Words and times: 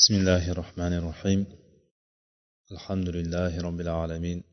بسم 0.00 0.14
الله 0.14 0.50
الرحمن 0.50 0.92
الرحيم. 0.92 1.46
الحمد 2.72 3.08
لله 3.08 3.60
رب 3.60 3.80
العالمين. 3.80 4.44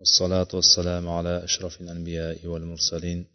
والصلاة 0.00 0.48
والسلام 0.54 1.08
على 1.08 1.44
أشرف 1.44 1.80
الأنبياء 1.80 2.46
والمرسلين 2.46 3.26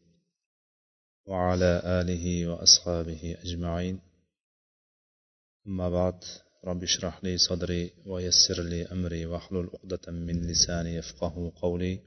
وعلى 1.25 1.81
آله 1.85 2.47
وأصحابه 2.47 3.37
أجمعين. 3.45 3.99
أما 5.67 5.89
بعد 5.89 6.23
رب 6.65 6.83
اشرح 6.83 7.23
لي 7.23 7.37
صدري 7.37 7.91
ويسر 8.05 8.63
لي 8.63 8.85
أمري 8.85 9.25
واحلل 9.25 9.69
عقدة 9.73 10.11
من 10.11 10.47
لساني 10.47 10.95
يفقه 10.95 11.51
قولي. 11.61 11.99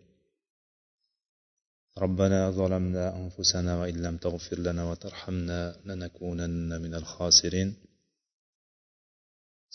ربنا 1.98 2.50
ظلمنا 2.50 3.16
أنفسنا 3.16 3.80
وإن 3.80 4.02
لم 4.02 4.16
تغفر 4.16 4.58
لنا 4.58 4.90
وترحمنا 4.90 5.76
لنكونن 5.84 6.82
من 6.82 6.94
الخاسرين. 6.94 7.87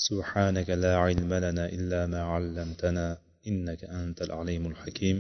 سبحانك 0.07 0.69
لا 0.71 0.97
علم 0.97 1.35
لنا 1.35 1.65
إلا 1.77 2.07
ما 2.07 2.23
علمتنا 2.23 3.07
إنك 3.47 3.85
أنت 3.85 4.23
العليم 4.23 4.67
الحكيم 4.67 5.19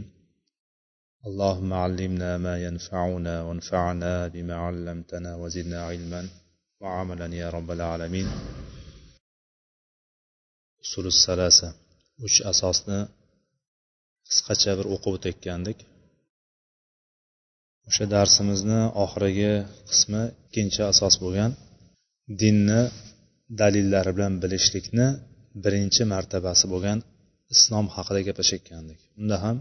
اللهم 1.26 1.70
علمنا 1.72 2.30
ما 2.38 2.54
ينفعنا 2.66 3.42
وانفعنا 3.42 4.28
بما 4.34 4.54
علمتنا 4.66 5.30
وزدنا 5.36 5.78
علما 5.88 6.28
وعملا 6.80 7.26
يا 7.34 7.48
رب 7.50 7.70
العالمين 7.70 8.28
usul 10.82 11.06
salasa 11.10 11.68
uch 12.26 12.38
asosni 12.52 13.00
qisqacha 14.28 14.72
bir 14.78 14.86
o'qib 14.94 15.12
o'tayotgandik 15.18 15.78
o'sha 17.88 18.04
darsimizni 18.14 18.80
oxirgi 19.04 19.52
qismi 19.90 20.22
ikkinchi 20.46 20.82
asos 20.92 21.14
bo'lgan 21.22 21.52
dinni 22.40 22.82
dalillari 23.61 24.11
bilan 24.17 24.33
bilishlikni 24.43 25.07
birinchi 25.63 26.03
martabasi 26.13 26.65
bo'lgan 26.73 26.99
islom 27.55 27.85
haqida 27.95 28.21
gaplashayotgandik. 28.27 28.99
Unda 29.21 29.37
ham 29.43 29.57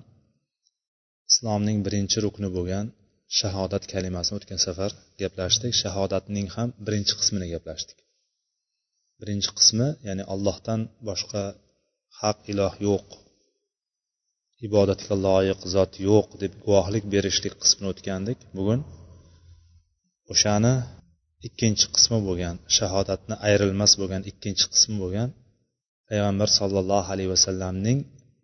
islomning 1.31 1.79
birinchi 1.87 2.19
rukni 2.27 2.49
bo'lgan 2.57 2.87
shahodat 3.39 3.85
kalimasini 3.93 4.37
o'tgan 4.39 4.61
safar 4.67 4.91
gaplashdik. 5.23 5.73
Shahodatning 5.83 6.47
ham 6.57 6.69
birinchi 6.87 7.15
qismini 7.21 7.47
gaplashdik. 7.55 7.99
Birinchi 9.21 9.51
qismi 9.59 9.89
ya'ni 10.09 10.25
allohdan 10.35 10.81
boshqa 11.09 11.43
haq 12.21 12.39
iloh 12.53 12.75
yo'q 12.89 13.07
ibodatga 14.67 15.15
loyiq 15.27 15.61
zot 15.75 15.93
yo'q 16.09 16.29
deb 16.43 16.53
guvohlik 16.65 17.05
berishlik 17.15 17.55
qismini 17.63 17.89
o'tgandik. 17.93 18.39
Bugun 18.57 18.81
o'shani 20.33 20.75
ikkinchi 21.49 21.87
qismi 21.95 22.19
bo'lgan 22.29 22.57
shahodatni 22.77 23.35
ayrilmas 23.49 23.93
bo'lgan 24.01 24.23
ikkinchi 24.31 24.67
qismi 24.75 24.97
bo'lgan 25.03 25.29
payg'ambar 26.09 26.49
sollallohu 26.59 27.09
alayhi 27.15 27.31
vasallamning 27.35 27.99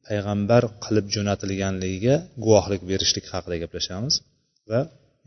payg'ambar 0.08 0.62
qilib 0.84 1.06
jo'natilganligiga 1.14 2.14
guvohlik 2.44 2.82
berishlik 2.90 3.26
haqida 3.32 3.56
gaplashamiz 3.62 4.14
va 4.70 4.80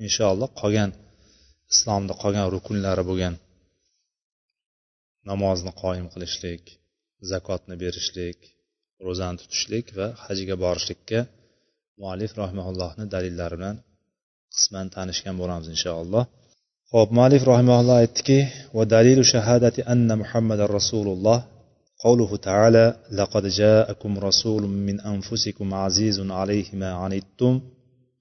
inshaalloh 0.05 0.49
qolgan 0.61 0.91
islomni 1.73 2.13
qolgan 2.21 2.45
rukunlari 2.55 3.03
bo'lgan 3.09 3.35
namozni 5.29 5.71
qoyim 5.83 6.07
qilishlik 6.13 6.63
zakotni 7.31 7.75
berishlik 7.83 8.39
ro'zani 9.05 9.37
tutishlik 9.41 9.85
va 9.97 10.07
hajga 10.25 10.55
borishlikka 10.63 11.19
muallif 12.01 12.31
rahimaullohni 12.41 13.05
dalillari 13.13 13.55
bilan 13.59 13.77
qisman 14.55 14.87
tanishgan 14.95 15.35
bo'lamiz 15.41 15.67
inshaalloh. 15.75 16.23
ho'p 16.94 17.08
muallif 17.16 17.42
rahimaulloh 17.52 17.96
aytdiki 18.02 18.38
va 18.76 18.84
dalilu 18.94 19.22
shahadati 19.32 19.86
anna 19.92 20.14
muhammadar 20.22 20.68
rasululloh 20.78 21.38
قوله 22.06 22.36
تعالى 22.48 22.86
لقد 23.20 23.44
جاءكم 23.46 24.18
رسول 24.28 24.62
من 24.88 24.96
أنفسكم 25.00 25.74
عزيز 25.74 26.18
عليه 26.40 26.68
ما 26.82 26.90
عنتم 27.02 27.60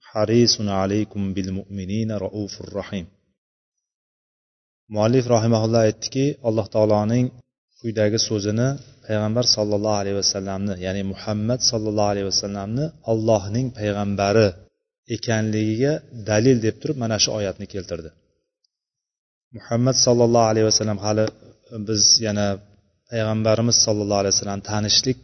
حريص 0.00 0.54
عليكم 0.60 1.22
بالمؤمنين 1.34 2.10
رؤوف 2.12 2.54
رحيم 2.78 3.06
muallif 4.94 5.24
rahimaulloh 5.34 5.80
aytdiki 5.88 6.26
alloh 6.48 6.66
taoloning 6.74 7.26
quyidagi 7.80 8.18
so'zini 8.28 8.68
payg'ambar 9.06 9.44
sollallohu 9.56 9.98
alayhi 10.02 10.18
vasallamni 10.22 10.74
ya'ni 10.86 11.02
muhammad 11.12 11.60
sollallohu 11.70 12.10
alayhi 12.12 12.28
vasallamni 12.32 12.84
allohning 13.12 13.66
payg'ambari 13.78 14.48
ekanligiga 15.16 15.92
dalil 16.30 16.56
deb 16.66 16.76
turib 16.80 16.96
mana 17.02 17.16
shu 17.24 17.30
oyatni 17.38 17.66
keltirdi 17.74 18.10
Muhammad 19.57 19.97
sollallohu 20.05 20.47
alayhi 20.51 20.67
vasallam 20.71 20.99
hali 21.05 21.25
e, 21.75 21.77
biz 21.87 22.03
yana 22.27 22.47
payg'ambarimiz 23.11 23.77
sollallohu 23.85 24.19
alayhi 24.21 24.33
vasallam 24.35 24.61
tanishlik 24.71 25.21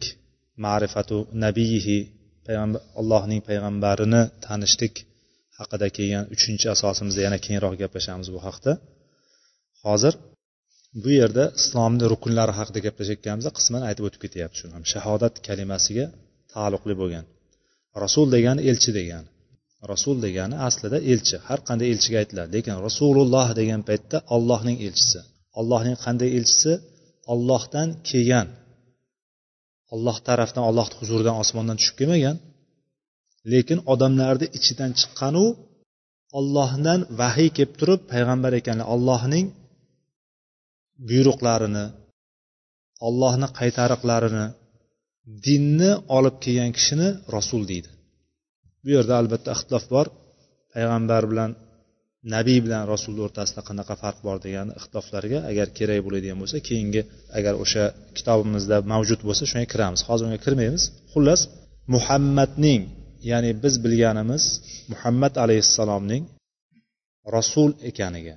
ma'rifatu 0.66 1.18
nabiyihi 1.44 1.98
payg'ambar 2.46 2.80
allohning 3.00 3.40
payg'ambarini 3.48 4.22
tanishlik 4.46 4.94
haqida 5.58 5.86
kelgan 5.96 6.24
uchinchi 6.34 6.66
asosimizda 6.74 7.20
yana 7.26 7.38
keyinroq 7.44 7.74
gaplashamiz 7.82 8.28
bu 8.34 8.40
haqda. 8.46 8.72
Hozir 9.86 10.14
bu 11.02 11.10
yerda 11.20 11.44
islomni 11.60 12.04
rukunlari 12.12 12.52
haqida 12.58 12.78
gaplashayotganimizda 12.86 13.50
qisman 13.58 13.82
aytib 13.88 14.04
o'tib 14.08 14.20
ketyapti 14.24 14.56
shuni 14.60 14.72
ham. 14.76 14.84
Shahodat 14.92 15.34
kalimasiga 15.48 16.06
taalluqli 16.52 16.94
bo'lgan. 17.00 17.24
Rasul 18.04 18.26
degani 18.36 18.60
elchi 18.70 18.90
degani. 18.98 19.28
Rasul 19.92 20.16
degani 20.24 20.56
aslida 20.68 20.98
elchi. 21.12 21.36
Har 21.48 21.60
qanday 21.68 21.88
elchiga 21.94 22.18
aytiladi 22.22 22.50
lekin 22.56 22.76
rasululloh 22.86 23.48
degan 23.60 23.80
paytda 23.88 24.18
ollohning 24.36 24.78
elchisi. 24.86 25.20
Ollohning 25.60 25.96
qanday 26.04 26.30
elchisi? 26.38 26.72
Ollohdan 27.32 27.88
kelgan. 28.08 28.48
Olloh 29.94 30.16
tarafdan 30.28 30.64
ollohni 30.70 30.94
huzuridan 31.00 31.36
osmondan 31.42 31.76
tushib 31.80 31.96
kelmagan. 32.00 32.36
Lekin 33.52 33.78
odamlarni 33.92 34.46
ichidan 34.58 34.90
chiqqanu 35.00 35.44
ollohdan 36.38 37.00
vahiy 37.20 37.50
kelib 37.56 37.72
turib 37.80 38.00
payg'ambar 38.12 38.52
ekanlar. 38.60 38.86
Ollohning 38.94 39.46
buyruqlarini 41.08 41.84
ollohni 43.08 43.48
qaytariqlarini 43.58 44.46
dinni 45.46 45.92
olib 46.16 46.36
kelgan 46.44 46.70
kishini 46.76 47.08
rasul 47.36 47.62
deydi. 47.70 47.90
Bu 48.88 48.92
yerda 48.96 49.14
albatta 49.20 49.50
ixtilof 49.56 49.84
bor. 49.94 50.06
Payg'ambar 50.74 51.22
bilan 51.30 51.50
nabiy 52.34 52.58
bilan 52.66 52.82
rasulni 52.92 53.22
o'rtasida 53.26 53.60
qanaqa 53.68 53.94
farq 54.02 54.18
bor 54.26 54.36
degan 54.46 54.68
ixtiloflarga 54.78 55.38
agar 55.50 55.66
kerak 55.78 56.00
bo'ladigan 56.06 56.38
bo'lsa 56.42 56.58
keyingi 56.68 57.02
agar 57.38 57.54
o'sha 57.64 57.84
kitobimizda 58.16 58.76
mavjud 58.92 59.20
bo'lsa 59.28 59.44
shunga 59.50 59.68
kiramiz. 59.72 60.00
Hozir 60.08 60.24
unga 60.28 60.40
kirmaymiz. 60.46 60.82
Xullas 61.12 61.40
muhammadning 61.94 62.82
ya'ni 63.30 63.50
biz 63.62 63.74
bilganimiz 63.84 64.44
muhammad 64.92 65.34
alayhissalomning 65.44 66.22
rasul 67.36 67.70
ekaniga 67.90 68.36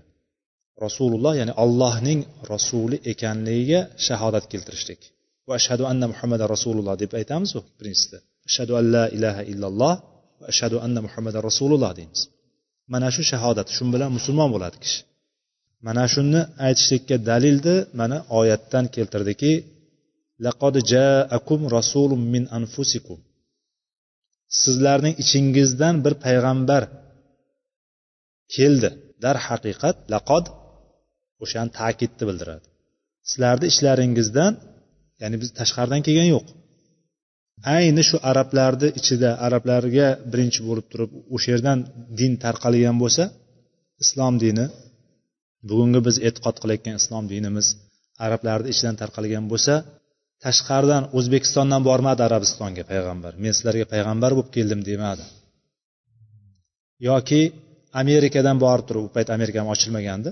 rasululloh 0.85 1.33
ya'ni 1.41 1.53
allohning 1.63 2.19
rasuli 2.53 2.97
ekanligiga 3.11 3.81
shahodat 4.07 4.45
keltirishlik. 4.51 5.01
Va 5.47 5.53
ashhadu 5.59 5.83
anna 5.91 6.05
muhammada 6.13 6.45
rasululloh 6.55 6.95
deb 7.03 7.11
aytamizu 7.19 7.59
birinchisida 7.79 8.17
ashhadu 8.49 8.73
an 8.79 8.85
la 8.95 9.05
ilaha 9.17 9.41
illalloh 9.53 9.93
ashhadu 10.51 10.75
anna 10.85 10.99
muhammadan 11.07 11.41
rasululloh 11.49 11.91
deymiz. 11.99 12.21
Mana 12.93 13.07
shu 13.15 13.23
shahodat 13.31 13.67
shu 13.75 13.83
bilan 13.93 14.09
musulmon 14.17 14.49
bo'ladi 14.55 14.77
kishi. 14.83 14.99
Mana 15.87 16.03
shuni 16.13 16.41
aytishlikka 16.65 17.15
dalilni 17.29 17.75
mana 17.99 18.17
oyatdan 18.39 18.85
keltirdiki 18.95 19.53
laqod 20.45 20.75
jaakum 20.93 21.61
rasulun 21.77 22.21
min 22.33 22.43
anfusikum. 22.57 23.19
Sizlarning 24.61 25.15
ichingizdan 25.23 25.95
bir 26.05 26.13
payg'ambar 26.25 26.83
keldi. 28.55 28.89
Darhaqiqat 29.23 29.97
laqod 30.13 30.45
o'shani 31.43 31.71
ta'kidni 31.79 32.23
bildiradi. 32.29 32.65
Sizlarni 33.29 33.65
ichlaringizdan 33.71 34.53
ya'ni 35.21 35.35
biz 35.41 35.49
tashqaridan 35.59 36.01
kelgan 36.07 36.29
yo'q. 36.35 36.45
Ayni 37.75 38.03
shu 38.09 38.17
arablarni 38.31 38.87
ichida 38.99 39.29
arablarga 39.45 40.07
birinchi 40.31 40.59
bo'lib 40.67 40.85
turib 40.91 41.11
o'sha 41.35 41.47
yerdan 41.53 41.79
din 42.19 42.31
tarqalgan 42.43 42.97
bo'lsa 43.03 43.23
islom 44.03 44.33
dini 44.43 44.65
bugungi 45.69 45.99
biz 46.07 46.15
e'tiqod 46.27 46.55
qilayotgan 46.61 46.95
islom 47.01 47.23
dinimiz 47.33 47.67
arablarni 48.25 48.67
ichidan 48.73 48.95
tarqalgan 49.01 49.45
bo'lsa 49.51 49.73
tashqaridan 50.45 51.03
o'zbekistondan 51.17 51.81
bormadi 51.89 52.21
arabistonga 52.27 52.83
payg'ambar. 52.91 53.33
Men 53.43 53.51
sizlarga 53.57 53.85
payg'ambar 53.93 54.31
bo'lib 54.37 54.51
keldim 54.57 54.81
demadi. 54.89 55.23
Yoki 57.09 57.41
amerikadan 58.01 58.57
borib 58.65 58.85
turib 58.89 59.03
u 59.07 59.09
payt 59.15 59.29
amerika 59.35 59.57
ham 59.61 59.69
ochilmagandi. 59.75 60.29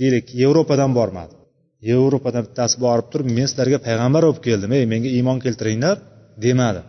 Deylik 0.00 0.26
yevropadan 0.42 0.92
bormadi. 0.98 1.34
Yevropadan 1.90 2.42
bittasi 2.48 2.76
borib 2.86 3.06
turib 3.12 3.28
men 3.36 3.46
sizlarga 3.50 3.78
payg'ambar 3.86 4.22
bo'lib 4.26 4.42
keldim. 4.48 4.70
Ey 4.78 4.84
menga 4.92 5.10
iymon 5.18 5.38
keltiringlar. 5.44 5.96
Demadi. 6.44 6.82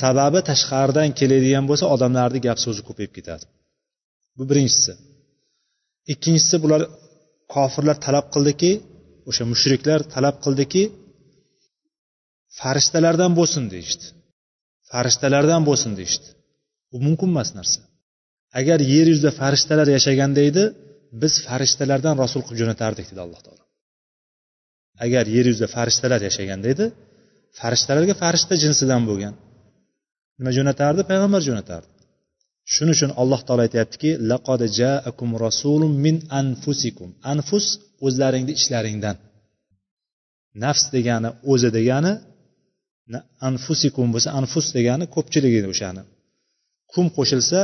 Sababi 0.00 0.40
tashqaridan 0.50 1.08
keladigan 1.18 1.64
bo'lsa 1.70 1.86
odamlarni 1.94 2.40
gap 2.46 2.58
so'zi 2.64 2.82
ko'payib 2.88 3.12
ketadi. 3.16 3.44
Bu 4.36 4.42
birinchisi. 4.50 4.92
Ikkinchisi 6.12 6.56
bular 6.64 6.82
kofirlar 7.54 7.96
talab 8.06 8.26
qildiki 8.34 8.72
o'sha 9.28 9.44
mushriklar 9.52 10.00
talab 10.14 10.36
qildiki 10.44 10.82
farishtalardan 12.60 13.32
bo'lsin 13.38 13.64
deyishdi. 13.72 14.04
Farishtalardan 14.90 15.62
bo'lsin 15.68 15.92
deyishdi. 15.98 16.28
Bu 16.90 16.96
mumkin 17.06 17.28
emas 17.34 17.50
narsa. 17.58 17.80
Agar 18.60 18.78
yer 18.94 19.06
yuzida 19.12 19.30
farishtalar 19.40 19.88
yashaganda 19.96 20.40
edi 20.50 20.64
biz 21.22 21.34
farishtalardan 21.46 22.14
rasul 22.22 22.40
qilib 22.46 22.58
jo'natardik 22.62 23.06
dedi 23.10 23.20
alloh 23.26 23.40
taolo. 23.46 23.64
Agar 25.04 25.24
yer 25.36 25.46
yuzida 25.50 25.68
farishtalar 25.76 26.20
yashaganda 26.28 26.66
edi 26.74 26.86
farishtalarga 27.60 28.14
farishta 28.22 28.54
jinsidan 28.64 29.02
bo'lgan. 29.08 29.34
Nima 30.38 30.50
jo'natardi? 30.56 31.02
Payg'ambar 31.10 31.40
jo'natardi. 31.48 31.90
Shuning 32.72 32.94
uchun 32.96 33.10
alloh 33.22 33.40
taolo 33.46 33.62
aytyaptiki 33.66 34.10
laqad 34.30 34.60
jaakum 34.80 35.30
rasulun 35.46 35.92
min 36.04 36.16
anfusikum. 36.40 37.08
Anfus 37.32 37.66
o'zlaringni 38.06 38.52
ichlaringdan 38.60 39.16
nafs 40.64 40.84
degani 40.94 41.30
o'zi 41.52 41.68
degani 41.78 42.12
anfusikum 43.48 44.06
bo'lsa 44.14 44.28
anfus 44.40 44.66
degani 44.76 45.04
ko'pchiligi 45.14 45.60
o'shani. 45.72 46.02
Kum 46.92 47.06
qo'shilsa 47.16 47.60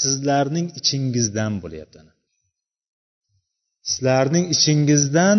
sizlarning 0.00 0.66
ichingizdan 0.80 1.52
bo'lyapti 1.64 1.98
sizlarning 3.90 4.46
ichingizdan 4.54 5.38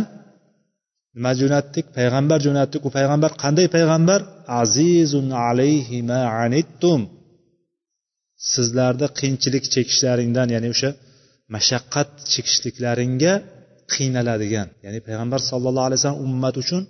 nima 1.16 1.32
jo'natdik? 1.42 1.86
Payg'ambar 1.98 2.40
jo'natdik. 2.48 2.82
U 2.88 2.90
payg'ambar 2.98 3.32
qanday 3.44 3.68
payg'ambar? 3.76 4.20
Azizun 4.62 5.28
alayhi 5.48 5.98
ma 6.10 6.22
anittum. 6.44 7.02
Sizlarni 8.54 9.08
qiyinchilik 9.20 9.64
chekishlaringdan 9.74 10.48
ya'ni 10.56 10.68
o'sha 10.74 10.90
mashaqqat 11.56 12.10
chekishliklaringga 12.34 13.34
qiynaladigan 13.94 14.68
ya'ni 14.86 15.00
payg'ambar 15.08 15.40
sallallohu 15.50 15.86
alayhi 15.88 16.00
vasallam 16.00 16.24
ummat 16.28 16.56
uchun 16.64 16.82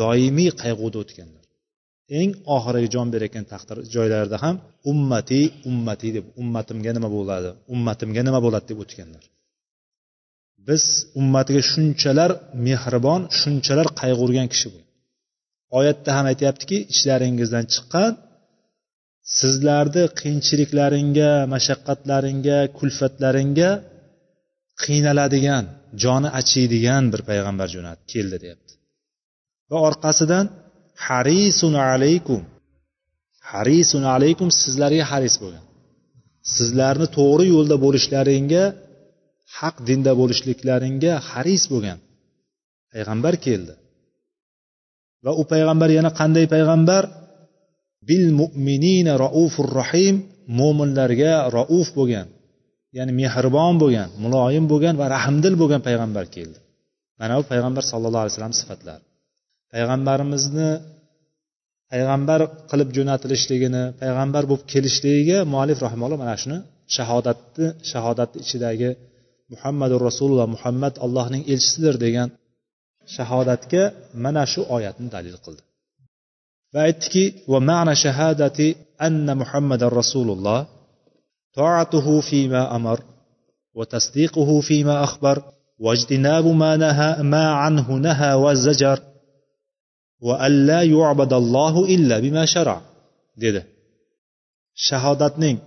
doimiy 0.00 0.50
qayg'uda 0.62 0.96
o'tganlar. 1.04 1.44
Eng 2.20 2.30
oxirgi 2.56 2.88
jon 2.94 3.08
berayotgan 3.14 3.46
taqdir 3.52 3.76
joylarida 3.94 4.36
ham 4.44 4.56
ummati 4.92 5.40
ummati 5.70 6.08
deb 6.16 6.24
ummatimga 6.42 6.90
nima 6.96 7.08
bo'ladi? 7.16 7.50
Ummatimga 7.74 8.22
nima 8.28 8.40
bo'ladi 8.44 8.66
deb 8.70 8.78
o'tganlar. 8.84 9.24
Biz 10.68 10.84
ummatiga 11.20 11.62
shunchalar 11.70 12.30
mehribon 12.66 13.20
shunchalar 13.40 13.86
qayg'urgan 14.00 14.46
kishi 14.52 14.68
bu 14.74 14.80
oyatda 15.78 16.10
ham 16.16 16.26
aytyaptiki 16.32 16.76
ichlaringizdan 16.92 17.64
chiqqan 17.74 18.12
sizlarni 19.38 20.04
qiyinchiliklaringga 20.18 21.30
mashaqqatlaringga 21.54 22.58
kulfatlaringga 22.78 23.70
qiynaladigan 24.84 25.64
joni 26.02 26.28
achiydigan 26.40 27.04
bir 27.12 27.20
payg'ambar 27.30 27.68
jo'natib 27.74 28.06
keldi 28.14 28.36
deyapti. 28.44 28.72
Va 29.70 29.78
orqasidan 29.88 30.46
harisun 31.06 31.74
alaykum. 31.90 32.42
Harisun 33.52 34.02
alaykum 34.14 34.48
sizlarga 34.60 35.04
haris 35.12 35.34
bo'lgan. 35.42 35.64
Sizlarni 36.56 37.06
to'g'ri 37.18 37.44
yo'lda 37.54 37.76
bo'lishlaringga 37.84 38.64
haq 39.56 39.76
dinda 39.88 40.12
bo'lishliklaringga 40.20 41.12
haris 41.30 41.64
bo'lgan 41.72 41.98
payg'ambar 42.92 43.34
keldi. 43.46 43.74
Va 45.24 45.32
u 45.40 45.42
payg'ambar 45.52 45.88
yana 45.98 46.10
qanday 46.20 46.46
payg'ambar? 46.54 47.04
Bil 48.08 48.26
mu'minina 48.40 49.12
raufur 49.24 49.68
rahim 49.80 50.16
mo'minlarga 50.60 51.32
rauf 51.56 51.88
bo'lgan 51.98 52.26
ya'ni 52.96 53.12
mehribon 53.20 53.74
bo'lgan 53.82 54.08
muloyim 54.24 54.64
bo'lgan 54.72 54.94
va 55.00 55.06
rahmdil 55.16 55.54
bo'lgan 55.60 55.80
payg'ambar 55.88 56.24
keldi. 56.36 56.58
Mana 57.20 57.32
bu 57.38 57.44
payg'ambar 57.52 57.82
sallallohu 57.90 58.22
alayhi 58.24 58.34
vasallam 58.34 58.56
sifatlari. 58.60 59.04
Payg'ambarimizni 59.72 60.70
payg'ambar 61.92 62.40
qilib 62.70 62.88
jo'natilishligini 62.96 63.82
payg'ambar 64.00 64.42
bo'lib 64.50 64.64
kelishligiga 64.72 65.38
muallif 65.52 65.78
rahimalloh 65.86 66.18
mana 66.24 66.34
shuni 66.42 66.58
shahodatni 66.96 67.66
shahodatni 67.90 68.38
ichidagi 68.44 68.90
muhammadu 69.53 69.95
rasululloh 70.07 70.47
muhammad 70.55 70.93
allohning 71.05 71.43
elchisidir 71.53 71.95
degan 72.05 72.29
shahodatga 73.15 73.83
mana 74.23 74.43
shu 74.53 74.61
oyatni 74.75 75.07
dalil 75.15 75.37
qildi 75.45 75.63
va 76.73 76.79
aytdiki 76.87 77.23
va 77.51 77.59
ma'na 77.69 77.93
shahadati 78.03 78.67
anna 79.07 79.33
muhammadan 79.41 79.91
rasululloh 80.01 80.59
toatuhu 81.57 82.13
fima 82.29 82.61
amar 82.77 82.99
va 83.77 83.83
tasdiquhu 83.93 84.55
fima 84.69 84.95
akhbar 85.07 85.37
واجتناب 85.85 86.45
ما 86.45 86.77
نهى 86.77 87.23
ما 87.23 87.45
عنه 87.61 87.87
نهى 87.91 88.33
والزجر 88.33 88.99
وأن 90.21 90.65
لا 90.65 90.81
يعبد 90.83 91.33
الله 91.33 91.85
إلا 91.85 92.19
بما 92.19 92.45
شرع 92.45 92.81
dedi 93.41 93.61
shahodatning 94.87 95.57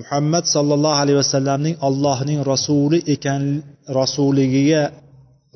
muhammad 0.00 0.44
sollallohu 0.54 0.98
alayhi 1.02 1.18
vasallamning 1.22 1.76
allohning 1.88 2.40
rasuli 2.52 2.98
ekan 3.14 3.42
rasuligiga 4.00 4.82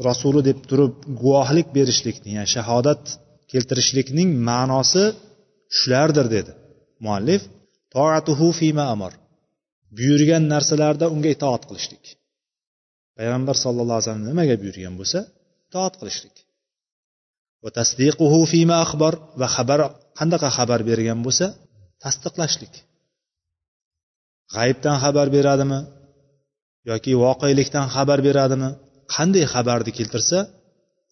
rasuli 0.08 0.40
deb 0.48 0.58
turib 0.70 0.94
guvohlik 1.22 1.66
berishlikni 1.76 2.30
ya'ni 2.36 2.50
shahodat 2.56 3.02
keltirishlikning 3.52 4.28
ma'nosi 4.48 5.04
shulardir 5.78 6.26
dedi 6.36 6.52
muallif. 7.04 7.42
Toatuhu 7.94 8.46
fima 8.60 8.84
amar. 8.94 9.12
Buyurgan 9.96 10.44
narsalarda 10.52 11.06
unga 11.14 11.30
itoat 11.36 11.62
qilishlik. 11.68 12.04
Payg'ambar 13.18 13.56
sallallohu 13.64 13.96
alayhi 13.96 14.08
vasallam 14.08 14.26
nimaga 14.30 14.54
buyurgan 14.62 14.94
bo'lsa 15.00 15.18
itoat 15.68 15.94
qilishlik. 16.00 16.36
Va 17.64 17.70
tasdiquhu 17.78 18.40
fima 18.52 18.76
axbar 18.84 19.14
va 19.40 19.48
xabar 19.56 19.80
qanaqa 20.18 20.48
xabar 20.58 20.80
bergan 20.90 21.18
bo'lsa 21.26 21.46
tasdiqlashlik. 22.04 22.74
G'ayibdan 24.54 24.96
xabar 25.04 25.26
beradimi? 25.36 25.80
Yoki 26.90 27.12
voqelikdan 27.24 27.86
xabar 27.94 28.18
beradimi? 28.28 28.70
Qanday 29.14 29.44
xabarni 29.54 29.92
keltirsa 29.98 30.38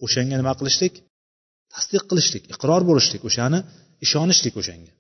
o'shanga 0.05 0.37
nima 0.41 0.53
qilishlik? 0.61 0.95
Tasdiq 1.75 2.05
qilishlik 2.11 2.45
iqror 2.55 2.83
bo'lishlik 2.89 3.23
o'shani 3.29 3.59
ishonishlik 4.05 4.55
o'shanga. 4.61 4.93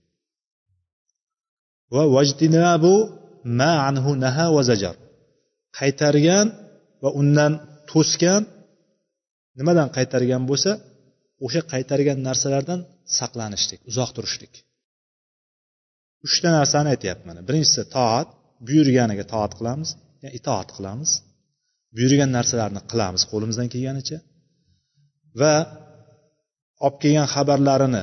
Va 1.94 2.02
vajdinabu 2.16 2.94
ma 3.60 3.72
anhu 3.88 4.10
naha 4.24 4.46
va 4.56 4.62
zajar. 4.70 4.96
Qaytargan 5.78 6.46
va 7.02 7.10
undan 7.20 7.52
to'sgan 7.90 8.42
nimadan 9.58 9.88
qaytargan 9.96 10.42
bo'lsa 10.50 10.70
o'sha 11.46 11.60
qaytargan 11.72 12.18
narsalardan 12.28 12.80
saqlanishlik 13.18 13.80
uzoq 13.90 14.10
turishlik. 14.16 14.52
Uchta 16.26 16.48
narsani 16.58 16.88
aytyapti 16.94 17.24
mana. 17.28 17.40
Birinchisi 17.48 17.82
toat 17.96 18.28
buyurganiga 18.66 19.24
toat 19.32 19.52
qilamiz 19.58 19.88
yani 20.22 20.32
itoat 20.38 20.68
qilamiz. 20.76 21.10
Buyurgan 21.96 22.30
narsalarni 22.36 22.80
qilamiz 22.90 23.22
qo'limizdan 23.30 23.68
kelganicha. 23.72 24.18
Va 25.40 25.54
olib 26.86 26.96
kelgan 27.02 27.28
xabarlarini 27.34 28.02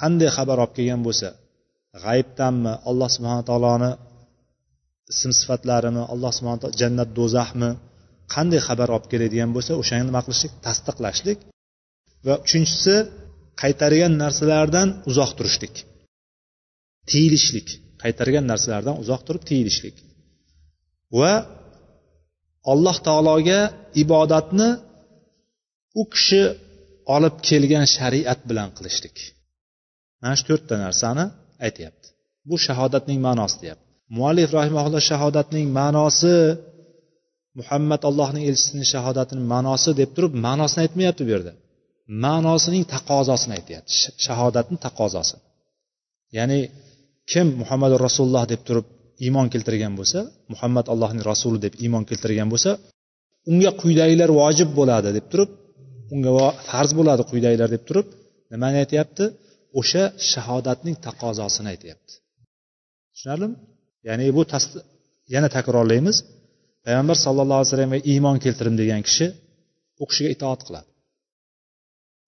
qanday 0.00 0.28
xabar 0.36 0.56
olib 0.62 0.72
kelgan 0.78 1.00
bo'lsa 1.06 1.28
g'ayibdanmi 2.04 2.72
alloh 2.90 3.08
subhana 3.16 3.42
taoloni 3.50 3.90
ism 5.12 5.30
sifatlarimi 5.40 6.02
alloh 6.12 6.32
subhana 6.36 6.58
taolo 6.62 6.76
jannat 6.82 7.08
do'zaxmi 7.18 7.70
qanday 8.34 8.60
xabar 8.68 8.88
olib 8.96 9.06
keladigan 9.12 9.50
bo'lsa 9.56 9.72
o'shani 9.82 10.04
nima 10.08 10.20
qilishlik 10.26 10.52
tasdiqlashlik. 10.66 11.38
Va 12.26 12.34
uchinchisi 12.44 12.94
qaytargan 13.62 14.12
narsalardan 14.22 14.88
uzoq 15.10 15.30
turishlik. 15.38 15.74
Tiyilishlik 17.10 17.68
qaytargan 18.02 18.44
narsalardan 18.52 18.96
uzoq 19.02 19.20
turib 19.26 19.42
tiyilishlik. 19.50 19.96
Va 21.18 21.32
alloh 22.72 22.96
taologa 23.08 23.60
ibodatni 24.02 24.68
u 26.00 26.02
kishi 26.14 26.42
olib 27.14 27.34
kelgan 27.48 27.86
shariat 27.96 28.40
bilan 28.48 28.68
qilishlik. 28.76 29.16
Mana 30.20 30.34
shu 30.38 30.44
to'rtta 30.50 30.74
narsani 30.86 31.24
aytyapti. 31.66 32.06
Bu 32.48 32.56
shahodatning 32.66 33.18
ma'nosi 33.26 33.56
deyapti. 33.62 33.86
Muallif 34.16 34.50
rahimaulloh 34.58 35.02
shahodatning 35.10 35.66
ma'nosi 35.80 36.34
muhammad 37.58 38.02
allohning 38.08 38.44
elchisining 38.50 38.86
shahodatining 38.94 39.46
ma'nosi 39.54 39.90
deb 40.00 40.10
turib 40.16 40.32
ma'nosini 40.46 40.80
aytmayapti 40.86 41.22
bu 41.26 41.30
yerda. 41.34 41.52
Ma'nosining 42.24 42.84
taqozosini 42.94 43.52
aytyapti 43.58 43.92
shahodatni 44.26 44.76
taqozosi. 44.86 45.36
Ya'ni 46.36 46.60
kim 47.30 47.46
muhammad 47.60 47.92
rasululloh 48.06 48.44
deb 48.52 48.60
turib 48.68 48.86
iymon 49.24 49.46
keltirgan 49.52 49.92
bo'lsa 49.98 50.18
muhammad 50.52 50.86
allohning 50.92 51.24
rasuli 51.30 51.58
deb 51.66 51.74
iymon 51.84 52.04
keltirgan 52.10 52.48
bo'lsa 52.52 52.70
unga 53.50 53.70
quyidagilar 53.80 54.30
vojib 54.40 54.70
bo'ladi 54.78 55.08
deb 55.18 55.26
turib 55.32 55.50
unga 56.14 56.30
farz 56.68 56.90
bo'ladi 56.98 57.22
quyidagilar 57.30 57.68
deb 57.76 57.84
turib 57.88 58.06
nimani 58.52 58.76
aytyapti? 58.84 59.24
O'sha 59.80 60.04
shahodatning 60.30 60.96
taqozosini 61.06 61.68
aytyapti. 61.74 62.12
Tushunarlimi? 63.12 63.56
Ya'ni 64.08 64.24
bu 64.36 64.42
yana 65.34 65.48
takrorlaymiz. 65.56 66.16
Payg'ambar 66.84 67.16
sallallohu 67.24 67.58
alayhi 67.60 67.70
vasallamga 67.72 68.00
iymon 68.12 68.36
keltirdim 68.44 68.76
degan 68.82 69.02
kishi 69.08 69.26
u 70.02 70.04
kishiga 70.10 70.30
itoat 70.36 70.60
qiladi. 70.66 70.88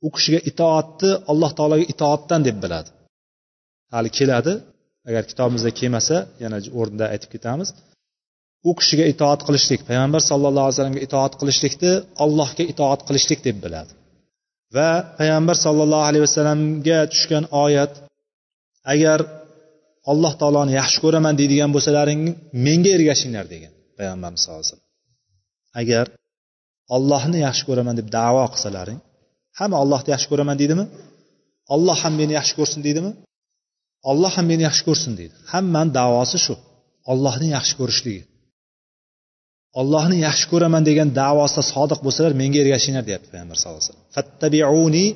U 0.06 0.08
kishiga 0.16 0.40
itoatni 0.50 1.10
alloh 1.30 1.50
taologa 1.58 1.86
itoatdan 1.94 2.40
deb 2.48 2.56
biladi. 2.64 2.90
Hali 3.94 4.10
keladi 4.18 4.52
agar 5.10 5.22
kitobimizda 5.30 5.70
kelmasa 5.80 6.16
yana 6.42 6.58
o'rnida 6.78 7.06
aytib 7.14 7.30
ketamiz. 7.34 7.68
U 8.68 8.70
kishiga 8.80 9.04
itoat 9.12 9.40
qilishlik 9.46 9.80
payg'ambar 9.88 10.20
sallallohu 10.30 10.66
alayhi 10.66 10.76
vasallamga 10.76 11.02
itoat 11.06 11.32
qilishlikni 11.40 11.92
allohga 12.24 12.64
itoat 12.72 13.00
qilishlik 13.08 13.40
deb 13.46 13.56
biladi. 13.64 13.92
Va 14.76 14.90
payg'ambar 15.18 15.56
sollallohu 15.66 16.04
alayhi 16.08 16.24
vasallamga 16.26 16.98
tushgan 17.12 17.44
oyat 17.64 17.92
agar 18.94 19.18
alloh 20.12 20.32
taoloni 20.40 20.72
yaxshi 20.80 20.98
ko'raman 21.04 21.34
deydigan 21.40 21.70
bo'lsalaring 21.76 22.20
menga 22.66 22.90
ergashinglar 22.96 23.46
degan 23.54 23.72
payg'ambarimiz 23.98 24.40
sallallohu 24.42 24.62
alayhi 24.62 24.72
vasallam. 24.72 24.88
Agar 25.82 26.06
ollohni 26.96 27.38
yaxshi 27.46 27.64
ko'raman 27.68 27.94
deb 28.00 28.06
davo 28.18 28.44
qilsalaring 28.54 28.98
hamma 29.58 29.76
ollohni 29.82 30.08
yaxshi 30.14 30.28
ko'raman 30.32 30.56
deydimi? 30.62 30.84
Olloh 31.74 31.96
ham 32.02 32.14
meni 32.20 32.32
yaxshi 32.38 32.54
ko'rsin 32.58 32.80
deydimi? 32.86 33.10
Olloh 34.10 34.32
ham 34.36 34.46
meni 34.52 34.62
yaxshi 34.68 34.82
ko'rsin 34.88 35.12
deydi. 35.20 35.34
Hammani 35.52 35.90
davosi 35.98 36.38
shu. 36.46 36.54
Ollohni 37.12 37.48
yaxshi 37.56 37.74
ko'rishligi 37.80 38.22
ollohni 39.78 40.16
yaxshi 40.26 40.46
ko'raman 40.52 40.82
degan 40.88 41.08
davosida 41.20 41.62
sodiq 41.72 42.00
bo'lsalar 42.06 42.32
menga 42.40 42.58
ergashinglar 42.64 43.04
deyapti 43.08 43.28
payg'ambar 43.32 43.56
sallallohu 43.58 43.80
alayhi 43.82 43.90
vasallam. 43.90 44.08
Fattabiuni 44.16 45.06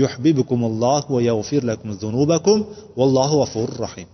yuhibbukumulloh 0.00 1.02
va 1.14 1.20
yaghfir 1.30 1.62
lakum 1.70 1.88
zunubakum 2.02 2.58
vallohu 2.98 3.34
g'afurur 3.42 3.78
rahim. 3.86 4.08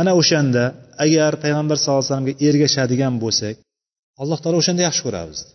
Ana 0.00 0.12
o'shanda 0.20 0.64
agar 1.04 1.32
payg'ambar 1.44 1.76
sallallohu 1.78 2.02
alayhi 2.02 2.12
vasallamga 2.12 2.34
ergashadigan 2.48 3.14
bo'lsak 3.24 3.54
alloh 4.22 4.38
taolo 4.42 4.56
o'shanda 4.62 4.82
yaxshi 4.88 5.02
ko'radi 5.06 5.28
bizni 5.32 5.52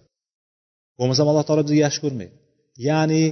bo'lmasam 1.00 1.26
alloh 1.32 1.44
taolo 1.48 1.62
bizni 1.68 1.80
yaxshi 1.86 2.00
ko'rmaydi. 2.06 2.34
Ya'ni 2.88 3.24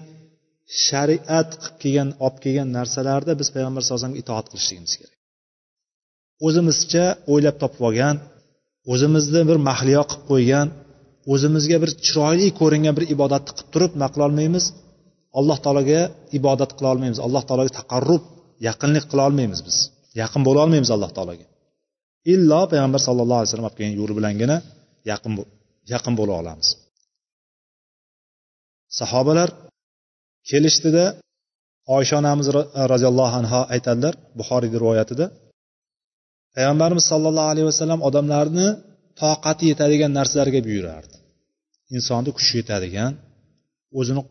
shariat 0.85 1.49
qilib 1.61 1.77
kelgan 1.83 2.09
olib 2.25 2.37
kelgan 2.43 2.69
narsalarda 2.77 3.31
biz 3.39 3.47
payg'ambar 3.55 3.81
sallallohu 3.81 3.99
alayhi 3.99 4.11
vasallamga 4.11 4.23
itoat 4.23 4.47
qilishligimiz 4.51 4.93
kerak. 4.99 5.17
O'zimizcha 6.47 7.05
o'ylab 7.31 7.55
topib 7.61 7.81
olgan 7.89 8.15
o'zimizni 8.93 9.41
bir 9.49 9.57
mahliyo 9.69 10.03
qilib 10.09 10.25
qo'ygan 10.31 10.67
o'zimizga 11.33 11.77
bir 11.83 11.91
chiroyli 12.05 12.47
ko'ringan 12.59 12.93
bir 12.97 13.05
ibodatni 13.15 13.51
qilib 13.57 13.69
turib 13.73 13.91
nima 13.95 14.07
qilolmaymiz 14.13 14.65
alloh 15.39 15.57
taologa 15.65 16.01
ibodat 16.39 16.71
qila 16.77 16.87
olmaymiz 16.93 17.19
alloh 17.25 17.43
taologa 17.49 17.71
taqarrub 17.79 18.23
yaqinlik 18.67 19.05
qila 19.11 19.23
olmaymiz 19.29 19.59
biz 19.67 19.77
yaqin 20.21 20.41
bo'la 20.47 20.59
olmaymiz 20.65 20.91
alloh 20.95 21.11
taologa. 21.17 21.45
Illo 22.33 22.61
payg'ambar 22.71 23.01
sallallohu 23.07 23.39
alayhi 23.39 23.49
vasallam 23.49 23.67
olib 23.69 23.77
kelgan 23.79 23.95
yo'li 24.01 24.13
bilangina 24.19 24.57
yaqin 25.11 25.31
yaqin 25.93 26.13
bo'la 26.19 26.33
olamiz. 26.41 26.67
Sahobalar 28.99 29.49
kelishdida 30.49 31.05
oysha 31.95 32.15
onamiz 32.21 32.47
roziyallohu 32.93 33.35
anhu 33.41 33.59
aytadilar 33.73 34.13
buxoriyni 34.39 34.77
rivoyatida. 34.83 35.25
Payg'ambarimiz 36.55 37.05
sollallohu 37.11 37.49
alayhi 37.53 37.67
vasallam 37.71 37.99
odamlarni 38.09 38.67
toqati 39.21 39.63
yetadigan 39.71 40.11
narsalarga 40.19 40.59
buyurardi. 40.67 41.15
Insonni 41.95 42.31
kuchi 42.37 42.53
yetadigan 42.61 43.11
o'zini 43.99 44.21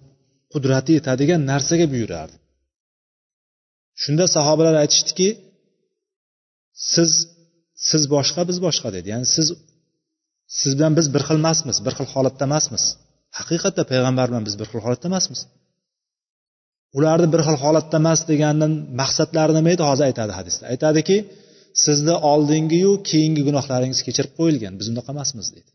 qudrati 0.52 0.90
yetadigan 0.98 1.40
narsaga 1.50 1.86
buyurardi. 1.94 2.36
Shunda 4.02 4.24
sahobalar 4.36 4.74
aytishdiki 4.82 5.28
siz 6.92 7.10
siz 7.88 8.02
boshqa 8.14 8.40
biz 8.50 8.58
boshqa 8.66 8.88
dedi. 8.96 9.06
Ya'ni 9.12 9.26
siz 9.36 9.46
siz 10.60 10.72
bilan 10.78 10.92
biz 10.98 11.06
bir 11.14 11.22
xil 11.28 11.38
emasmiz 11.42 11.76
bir 11.86 11.92
xil 11.98 12.06
holatda 12.14 12.44
emasmiz. 12.48 12.84
Haqiqatda 13.38 13.82
payg'ambar 13.90 14.26
bilan 14.30 14.44
biz 14.48 14.54
bir 14.60 14.66
xil 14.70 14.80
holatda 14.84 15.06
emasmiz. 15.10 15.40
Ularni 16.96 17.28
bir 17.34 17.40
xil 17.46 17.56
holatda 17.64 17.96
emas 18.02 18.20
degandan 18.30 18.72
maqsadlari 19.00 19.52
nima 19.58 19.70
edi 19.74 19.82
hozir 19.90 20.04
aytadi 20.10 20.32
hadisda. 20.38 20.64
Aytadiki 20.72 21.16
sizni 21.84 22.14
oldingiyu 22.32 22.92
keyingi 23.10 23.42
gunohlaringiz 23.48 24.00
kechirib 24.06 24.32
qo'yilgan 24.38 24.72
biz 24.80 24.86
unaqa 24.92 25.10
emasmiz 25.16 25.46
deydi. 25.54 25.70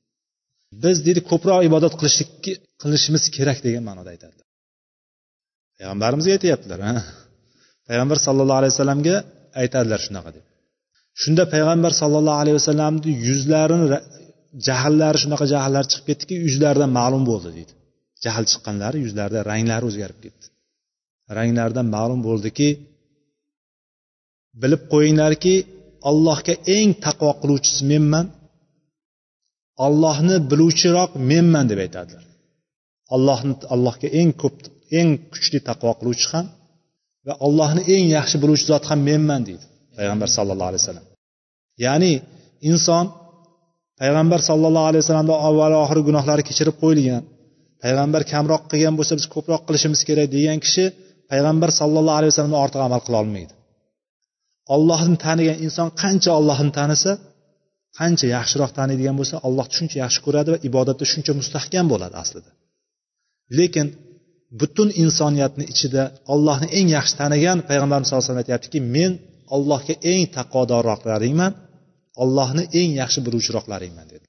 Biz 0.83 0.97
deydi 1.05 1.21
ko'proq 1.31 1.59
ibodat 1.69 1.93
qilishlik 1.99 2.29
qilishimiz 2.81 3.23
kerak 3.35 3.59
degan 3.65 3.83
ma'noda 3.89 4.09
aytadilar 4.15 4.47
payg'ambarimizga 5.77 6.31
aytyaptilar 6.37 6.79
payg'ambar 7.89 8.17
sallallohu 8.25 8.59
alayhi 8.61 8.73
vasallamga 8.75 9.15
aytadilar 9.61 9.99
shunaqa 10.05 10.31
deb. 10.35 10.45
Shunda 11.21 11.43
payg'ambar 11.53 11.91
sallallohu 12.01 12.39
alayhi 12.43 12.57
vasallamni 12.59 13.11
yuzlarini 13.27 13.87
jahllari 14.67 15.17
shunaqa 15.23 15.45
jahllari 15.53 15.87
chiqib 15.91 16.05
ketdiki 16.09 16.35
yuzlaridan 16.47 16.91
ma'lum 16.99 17.23
bo'ldi 17.31 17.49
deydi. 17.57 17.73
Jahl 18.25 18.45
chiqqanlari 18.51 18.97
yuzlarida 19.05 19.39
ranglari 19.51 19.85
o'zgarib 19.89 20.19
ketdi. 20.25 20.45
Ranglaridan 21.37 21.87
ma'lum 21.95 22.19
bo'ldiki 22.27 22.69
bilib 24.61 24.81
qo'yinglarki 24.93 25.55
allohga 26.09 26.53
eng 26.75 26.89
taqvo 27.05 27.31
qiluvchisi 27.41 27.81
menman. 27.91 28.25
Ollohni 29.85 30.35
biluvchiroq 30.51 31.11
menman 31.31 31.65
deb 31.71 31.79
aytadilar. 31.85 32.23
Allohni 33.15 33.53
allohga 33.73 34.07
eng 34.19 34.31
ko'p 34.41 34.57
eng 34.99 35.09
kuchli 35.33 35.59
taqvo 35.69 35.91
qiluvchi 35.99 36.27
ham 36.33 36.45
va 37.27 37.33
allohni 37.45 37.81
eng 37.95 38.05
yaxshi 38.17 38.35
biluvchi 38.43 38.65
zot 38.71 38.83
ham 38.89 38.99
menman 39.09 39.41
deydi 39.47 39.65
payg'ambar 39.97 40.29
sallallohu 40.37 40.69
alayhi 40.71 40.83
vasallam. 40.83 41.05
Ya'ni 41.85 42.13
inson 42.69 43.05
payg'ambar 44.01 44.39
sallallohu 44.49 44.87
alayhi 44.89 45.03
vasallamni 45.03 45.35
avval 45.47 45.73
oxiri 45.83 46.01
gunohlari 46.09 46.43
kechirib 46.49 46.75
qo'yilgan 46.81 47.23
payg'ambar 47.83 48.21
kamroq 48.31 48.63
qilgan 48.71 48.93
bo'lsa 48.99 49.13
biz 49.19 49.25
ko'proq 49.35 49.61
qilishimiz 49.67 50.01
kerak 50.07 50.27
degan 50.35 50.59
kishi 50.65 50.85
payg'ambar 51.33 51.69
sallallohu 51.79 52.17
alayhi 52.19 52.31
vasallamdan 52.33 52.61
ortiq 52.65 52.81
amal 52.87 53.01
qila 53.05 53.17
olmaydi. 53.23 53.53
Ollohni 54.75 55.17
tanigan 55.25 55.57
inson 55.65 55.89
qancha 56.01 56.31
ollohni 56.39 56.71
tanisa 56.79 57.11
qancha 57.99 58.25
yaxshiroq 58.35 58.71
taniydigan 58.79 59.15
bo'lsa 59.19 59.35
allohni 59.47 59.73
shuncha 59.77 59.97
yaxshi 60.03 60.19
ko'radi 60.25 60.49
va 60.53 60.59
ibodatda 60.69 61.05
shuncha 61.11 61.31
mustahkam 61.39 61.85
bo'ladi 61.93 62.15
aslida. 62.23 62.49
Lekin 63.57 63.87
butun 64.59 64.89
insoniyatni 65.03 65.65
ichida 65.73 66.03
ollohni 66.33 66.67
eng 66.77 66.87
yaxshi 66.97 67.15
tanigan 67.21 67.57
payg'ambarimiz 67.69 68.07
sallallohu 68.07 68.25
alayhi 68.25 68.33
vasallam 68.33 68.45
aytyaptiki 68.45 68.79
men 68.95 69.11
ollohga 69.55 69.95
eng 70.11 70.23
taqvodorroqlaringman 70.37 71.51
ollohni 72.23 72.63
eng 72.79 72.91
yaxshi 73.01 73.19
biluvchiroqlaringman 73.25 74.07
dedi. 74.13 74.25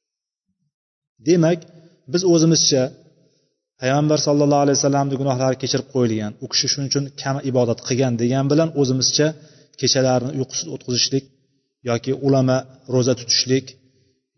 Demak 1.29 1.59
biz 2.13 2.23
o'zimizcha 2.33 2.83
payg'ambar 3.85 4.19
sallallohu 4.27 4.63
alayhi 4.65 4.79
vasallamni 4.81 5.15
gunohlari 5.23 5.57
kechirib 5.63 5.89
qo'yilgan 5.95 6.33
u 6.45 6.47
kishi 6.53 6.67
shuning 6.73 6.89
uchun 6.91 7.05
kam 7.23 7.37
ibodat 7.51 7.79
qilgan 7.89 8.13
degan 8.23 8.45
bilan 8.53 8.69
o'zimizcha 8.81 9.27
kechalarni 9.81 10.31
uyqusiz 10.39 10.67
o'tkazishlik 10.75 11.25
yoki 11.91 12.13
ulama 12.27 12.57
ro'za 12.95 13.15
tutishlik 13.21 13.67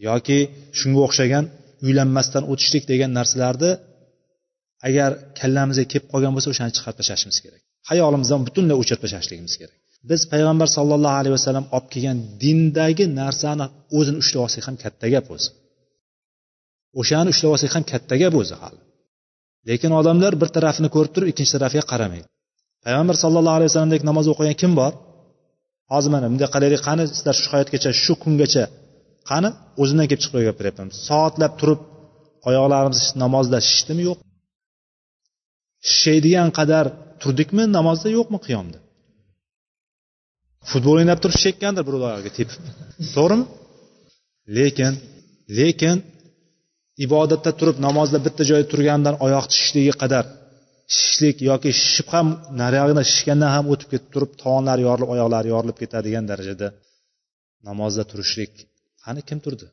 yoki 0.08 0.38
shunga 0.78 1.00
o'xshagan 1.06 1.44
uylanmasdan 1.86 2.44
o'tishlik 2.52 2.84
degan 2.92 3.10
narsalarni 3.18 3.70
agar 4.88 5.10
kallamizga 5.40 5.84
kelib 5.92 6.06
qolgan 6.12 6.32
bo'lsa 6.36 6.48
o'shani 6.54 6.72
chiqarib 6.76 6.98
tashlashimiz 7.00 7.38
kerak. 7.44 7.62
Hayolimizdan 7.90 8.40
butunlay 8.46 8.76
o'chirib 8.80 9.00
tashlashligimiz 9.04 9.54
kerak. 9.60 9.78
Biz 10.10 10.20
payg'ambar 10.32 10.68
sollallohu 10.76 11.16
alayhi 11.20 11.34
vasallam 11.38 11.66
olib 11.76 11.88
kelgan 11.94 12.18
dindagi 12.42 13.04
narsani 13.20 13.66
o'zini 13.98 14.18
ushlab 14.22 14.40
olsak 14.46 14.64
ham 14.68 14.76
katta 14.84 15.06
gap 15.14 15.26
o'zi. 15.34 15.48
O'shani 17.00 17.28
ushlab 17.34 17.50
olsak 17.54 17.72
ham 17.76 17.84
katta 17.92 18.14
gap 18.22 18.34
o'zi 18.42 18.54
hali. 18.62 18.80
Lekin 19.68 19.92
odamlar 20.00 20.32
bir 20.40 20.48
tarafini 20.56 20.88
ko'rib 20.94 21.12
turib 21.14 21.28
ikkinchi 21.32 21.52
tarafiga 21.56 21.84
qaramaydi. 21.92 22.26
Payg'ambar 22.84 23.16
sallallohu 23.24 23.56
alayhi 23.58 23.70
vasallamdek 23.70 24.02
namoz 24.10 24.26
o'qigan 24.32 24.56
kim 24.62 24.72
bor? 24.80 24.92
Hozir 25.92 26.10
mana 26.14 26.26
bunday 26.30 26.48
qilaylik 26.54 26.82
qani 26.88 27.02
sizlar 27.16 27.34
shu 27.42 27.48
hayotgacha 27.54 27.90
shu 28.04 28.12
kungacha 28.22 28.64
qani 29.30 29.48
o'zimdan 29.82 30.06
kelib 30.10 30.22
chiqib 30.24 30.42
gapiryapman 30.48 30.88
soatlab 31.08 31.52
turib 31.60 31.80
oyoqlarimiz 32.48 33.02
namozda 33.22 33.58
shishdimi 33.68 34.02
yo'q 34.08 34.18
shishaydigan 35.90 36.48
qadar 36.58 36.84
turdikmi 37.22 37.64
namozda 37.76 38.08
yo'qmi 38.16 38.38
qiyomda? 38.46 38.78
Futbol 40.70 40.96
o'ynab 41.00 41.18
turib 41.22 41.34
shishayotgandir 41.36 41.82
birovlarga 41.88 42.30
tepib. 42.38 42.60
To'g'rimi? 43.16 43.44
Lekin 44.56 44.92
lekin 45.58 45.96
ibodatda 47.04 47.50
turib 47.60 47.76
namozda 47.86 48.18
bitta 48.26 48.42
joyda 48.50 48.66
turganidan 48.72 49.16
oyoq 49.26 49.44
shishishligi 49.54 49.94
qadar 50.02 50.24
shishlik 50.98 51.36
yoki 51.50 51.70
shishib 51.80 52.08
ham 52.14 52.26
nariyog'ini 52.62 53.02
shishgandan 53.10 53.50
ham 53.56 53.64
o'tib 53.72 53.88
ketib 53.92 54.08
turib 54.14 54.30
tovonlari 54.42 54.82
yorilib 54.88 55.08
oyoqlari 55.14 55.48
yorilib 55.54 55.76
ketadigan 55.82 56.24
darajada 56.30 56.68
namozda 57.68 58.02
turishlik 58.10 58.52
qani 59.04 59.20
kim 59.28 59.38
turdi? 59.44 59.66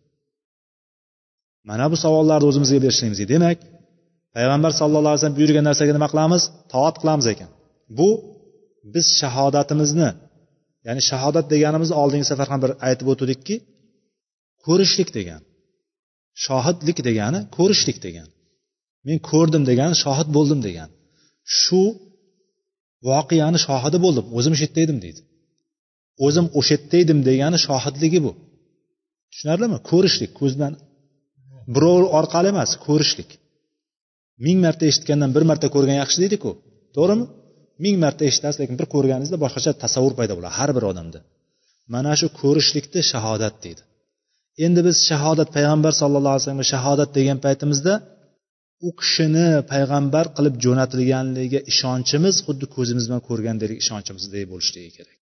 Mana 1.69 1.85
bu 1.91 1.97
savollarni 2.05 2.45
o'zimizga 2.49 2.79
berishligimiz 2.85 3.19
demak 3.33 3.59
payg'ambar 4.35 4.71
sallallohu 4.79 5.11
alayhi 5.11 5.21
vasallam 5.21 5.37
buyurgan 5.39 5.65
narsaga 5.69 5.91
nima 5.97 6.07
qilamiz? 6.13 6.43
Toat 6.73 6.95
qilamiz 7.01 7.25
ekan. 7.33 7.49
Bu 7.97 8.09
biz 8.93 9.05
shahodatimizni 9.21 10.09
ya'ni 10.87 11.01
shahodat 11.09 11.45
deganimizni 11.53 11.95
oldingi 12.01 12.27
safar 12.31 12.47
ham 12.51 12.59
bir 12.63 12.71
aytib 12.87 13.07
o'tdikki 13.13 13.55
ko'rishlik 14.65 15.09
degan. 15.17 15.41
Shohidlik 16.45 16.97
degani 17.07 17.39
ko'rishlik 17.57 17.97
degan. 18.05 18.27
Men 19.07 19.17
ko'rdim 19.29 19.63
degani 19.69 19.95
shohid 20.03 20.29
bo'ldim 20.37 20.59
degan. 20.67 20.89
Shu 21.61 21.81
voqeani 23.09 23.59
shohidi 23.67 23.97
bo'ldim 24.05 24.25
o'zim 24.37 24.53
shu 24.57 24.63
yerda 24.65 24.81
edim 24.85 24.97
deydi. 25.05 25.21
O'zim 26.25 26.45
o'sha 26.59 26.73
yerda 26.75 26.97
edim 27.03 27.19
degani 27.29 27.57
shohidligi 27.67 28.19
bu. 28.25 28.31
Tushunarlimi? 29.31 29.77
Ko'rishlik 29.89 30.31
ko'zdan 30.39 30.73
birov 31.75 32.01
orqali 32.19 32.47
emas 32.53 32.71
ko'rishlik. 32.87 33.29
Ming 34.45 34.57
marta 34.65 34.83
eshitgandan 34.91 35.31
bir 35.35 35.43
marta 35.49 35.67
ko'rgan 35.75 35.97
yaxshi 36.03 36.17
deydiku. 36.23 36.51
To'g'rimi? 36.95 37.25
Ming 37.83 37.95
marta 38.03 38.23
eshitasiz 38.29 38.59
lekin 38.61 38.75
bir 38.81 38.87
ko'rganingizda 38.93 39.37
boshqacha 39.43 39.71
tasavvur 39.83 40.13
paydo 40.19 40.33
bo'ladi 40.37 40.55
har 40.59 40.69
bir 40.77 40.83
odamda. 40.91 41.19
Mana 41.93 42.13
shu 42.19 42.27
ko'rishlikni 42.41 43.01
shahodat 43.11 43.55
deydi. 43.65 43.81
Endi 44.65 44.81
biz 44.87 44.97
shahodat 45.09 45.49
payg'ambar 45.55 45.93
sallallohu 46.01 46.33
alayhi 46.33 46.43
vasallamga 46.43 46.67
shahodat 46.73 47.09
degan 47.17 47.37
paytimizda 47.45 47.93
u 48.87 48.89
kishini 48.99 49.47
payg'ambar 49.71 50.25
qilib 50.35 50.55
jo'natilganligiga 50.65 51.59
ishonchimiz 51.71 52.35
xuddi 52.45 52.65
ko'zimiz 52.75 53.03
bilan 53.07 53.21
ko'rgandek 53.29 53.71
ishonchimizdek 53.83 54.43
bo'lishligi 54.51 54.91
kerak. 54.97 55.17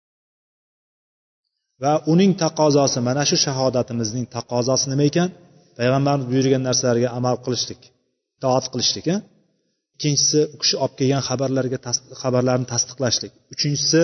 Va 1.82 1.92
uning 2.12 2.32
taqozosi 2.44 2.98
mana 3.08 3.22
shu 3.30 3.36
shahodatimizning 3.46 4.26
taqozosi 4.36 4.86
nima 4.92 5.04
ekan? 5.10 5.28
Payg'ambarimiz 5.78 6.26
buyurgan 6.30 6.62
narsalarga 6.68 7.08
amal 7.18 7.36
qilishlik 7.44 7.80
itoat 8.38 8.66
qilishlik 8.72 9.06
ikkinchisi 9.94 10.40
u 10.54 10.56
kishi 10.62 10.74
olib 10.84 10.94
kelgan 11.00 11.22
xabarlarga 11.28 11.78
xabarlarni 12.22 12.66
tasdiqlashlik. 12.72 13.32
Uchinchisi 13.54 14.00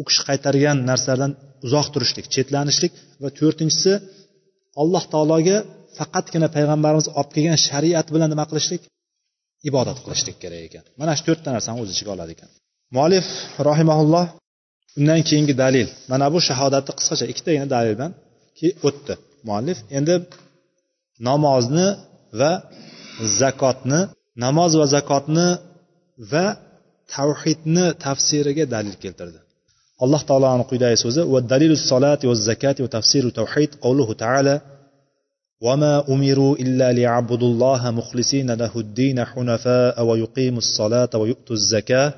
u 0.00 0.02
kishi 0.08 0.22
qaytargan 0.28 0.76
narsalardan 0.90 1.32
uzoq 1.66 1.86
turishlik 1.94 2.26
chetlanishlik. 2.34 2.92
Va 3.22 3.28
to'rtinchisi 3.38 3.92
alloh 4.80 5.04
taologa 5.12 5.56
faqatgina 5.98 6.48
payg'ambarimiz 6.56 7.06
olib 7.18 7.30
kelgan 7.36 7.58
shariat 7.68 8.06
bilan 8.14 8.28
nima 8.32 8.44
qilishlik? 8.50 8.82
Ibodat 9.68 9.98
qilishlik 10.04 10.36
kerak 10.42 10.62
ekan. 10.68 10.84
Mana 11.00 11.12
shu 11.16 11.22
to'rtta 11.28 11.48
narsani 11.56 11.78
o'z 11.82 11.90
ichiga 11.94 12.10
oladi 12.16 12.32
ekan. 12.36 12.50
Muallif 12.94 13.26
rohimaulloh 13.68 14.26
undan 14.98 15.20
keyingi 15.28 15.54
dalil. 15.64 15.88
Mana 16.12 16.26
bu 16.34 16.38
shahodatni 16.48 16.92
qisqacha 16.98 17.26
ikkitagina 17.32 17.66
dalil 17.74 17.92
bilan 17.98 18.12
o'tdi. 18.88 19.14
Muallif 19.48 19.78
endi 19.98 20.14
namozni 21.28 21.88
va 22.40 22.52
zakotni 23.40 24.00
namoz 24.44 24.72
va 24.80 24.86
zakotni 24.96 25.48
va 26.32 26.46
tavhidni 27.14 27.86
tafsiriga 28.04 28.64
dalil 28.74 28.96
keltirdi. 29.04 29.38
alloh 30.03 30.21
taoloni 30.29 30.63
quyidagi 30.69 30.97
so'zi 31.03 31.21
va 31.33 31.39
dalilu 31.51 31.75
solati 31.91 32.23
va 32.29 32.35
zakati 32.47 32.79
va 32.85 32.89
tafsiru 32.97 33.29
tavhid 33.39 33.71
qavluhu 33.83 34.13
taala 34.23 34.55
وما 35.61 35.93
أمروا 36.13 36.53
إلا 36.63 36.87
ليعبدوا 36.97 37.49
الله 37.51 37.91
مخلصين 37.91 38.49
له 38.51 38.73
الدين 38.85 39.25
حنفاء 39.25 39.95
ويقيموا 40.07 40.63
الصلاة 40.65 41.09
ويؤتوا 41.21 41.55
الزكاة 41.55 42.13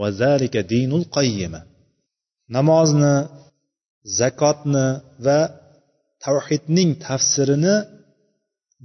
وذلك 0.00 0.56
دين 0.56 0.92
القيمة 0.92 1.60
namozni 2.56 3.14
zakotni 4.18 4.86
va 5.26 5.38
tavhidning 6.24 6.90
tafsirini 7.06 7.74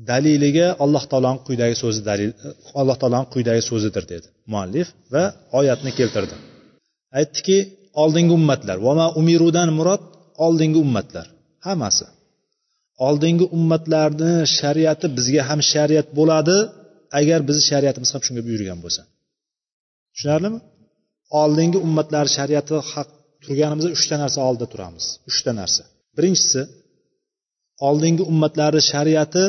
daliliga 0.09 0.67
alloh 0.83 1.03
taoloni 1.11 1.39
quyidagi 1.47 1.75
so'zi 1.83 2.01
dalil 2.09 2.31
alloh 2.81 2.95
taoloni 3.01 3.27
quyidagi 3.33 3.61
so'zidir 3.69 4.03
dedi 4.13 4.27
muallif 4.51 4.87
va 5.13 5.23
oyatni 5.59 5.91
keltirdi 5.99 6.35
aytdiki 7.19 7.57
oldingi 8.02 8.32
ummatlar. 8.38 8.76
Vama 8.86 9.06
umirudan 9.20 9.68
murod 9.78 10.02
oldingi 10.46 10.78
ummatlar. 10.84 11.26
Hammasi. 11.66 12.06
Oldingi 13.06 13.46
ummatlarni 13.56 14.32
shariati 14.58 15.06
bizga 15.16 15.42
ham 15.48 15.60
shariat 15.72 16.08
bo'ladi 16.18 16.56
agar 17.20 17.40
bizni 17.48 17.64
shariatimiz 17.70 18.10
ham 18.14 18.22
shunga 18.26 18.42
buyurgan 18.48 18.78
bo'lsa. 18.84 19.02
Tushunarlimi? 20.12 20.58
Oldingi 21.42 21.78
ummatlar 21.86 22.26
shariati 22.36 22.76
haq 22.92 23.08
turganimizda 23.44 23.90
uchta 23.96 24.16
narsa 24.22 24.38
oldida 24.48 24.66
turamiz. 24.72 25.04
Uchta 25.30 25.50
narsa. 25.60 25.82
Birinchisi 26.16 26.60
oldingi 27.88 28.22
ummatlarni 28.32 28.82
shariati 28.92 29.44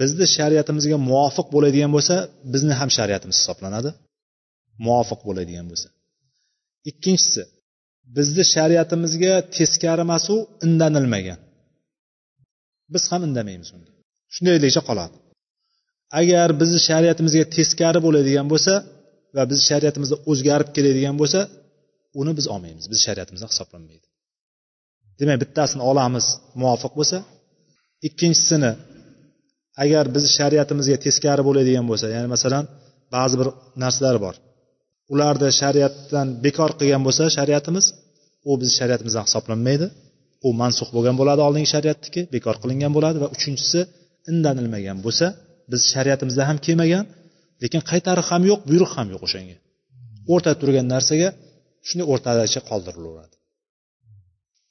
bizni 0.00 0.26
shariatimizga 0.36 0.96
muvofiq 1.08 1.46
bo'ladigan 1.54 1.90
bo'lsa 1.96 2.14
bizni 2.52 2.74
ham 2.80 2.90
shariatimiz 2.98 3.36
hisoblanadi. 3.40 3.90
Muvofiq 4.84 5.20
bo'ladigan 5.28 5.66
bo'lsa. 5.70 5.88
Ikkinchisi 6.90 7.42
bizni 8.16 8.44
shariatimizga 8.54 9.34
teskari 9.56 10.02
emasu 10.06 10.34
indanilmagan. 10.66 11.38
Biz 12.94 13.02
ham 13.10 13.22
indamaymiz 13.28 13.68
unga 13.76 13.92
shundayligicha 14.34 14.82
qoladi. 14.88 15.16
Agar 16.20 16.48
bizni 16.60 16.80
shariatimizga 16.88 17.44
teskari 17.56 18.00
bo'ladigan 18.06 18.46
bo'lsa 18.52 18.74
va 19.36 19.42
bizni 19.50 19.64
shariatimizda 19.70 20.16
o'zgarib 20.30 20.68
keladigan 20.76 21.16
bo'lsa 21.20 21.40
uni 22.20 22.32
biz 22.38 22.46
olmaymiz. 22.54 22.84
Bizni 22.90 23.02
shariatimizda 23.08 23.46
hisoblanmaydi. 23.52 24.06
Demak 25.20 25.38
bittasini 25.42 25.82
olamiz 25.90 26.26
muvofiq 26.60 26.92
bo'lsa 26.98 27.18
ikkinchisini 28.08 28.72
agar 29.84 30.04
bizni 30.14 30.30
shariatimizga 30.38 30.96
teskari 31.06 31.42
bo'ladigan 31.48 31.86
bo'lsa 31.90 32.06
ya'ni 32.14 32.28
masalan 32.34 32.64
ba'zi 33.14 33.34
bir 33.40 33.48
narsalar 33.82 34.16
bor. 34.24 34.34
Ularni 35.12 35.50
shariatdan 35.60 36.26
bekor 36.44 36.70
qilgan 36.78 37.02
bo'lsa 37.06 37.24
shariatimiz 37.36 37.86
u 38.48 38.50
bizni 38.60 38.74
shariatimizdan 38.80 39.24
hisoblanmaydi. 39.28 39.86
U 40.46 40.48
mansux 40.62 40.88
bo'lgan 40.96 41.16
bo'ladi 41.20 41.40
oldingi 41.48 41.68
shariatniki 41.74 42.20
bekor 42.34 42.56
qilingan 42.62 42.92
bo'ladi 42.96 43.18
va 43.24 43.28
uchinchisi 43.36 43.80
indanilmagan 44.30 44.98
bo'lsa 45.06 45.26
biz 45.72 45.80
shariatimizda 45.92 46.42
ham 46.48 46.58
kelmagan 46.66 47.04
lekin 47.62 47.80
qaytariq 47.90 48.26
ham 48.32 48.42
yo'q 48.50 48.60
buyruq 48.70 48.92
ham 48.98 49.06
yo'q 49.14 49.22
o'shanga. 49.28 49.56
O'rtada 50.32 50.56
turgan 50.62 50.86
narsaga 50.94 51.28
shunday 51.88 52.06
o'rtadacha 52.12 52.60
qoldirilaveradi 52.70 53.36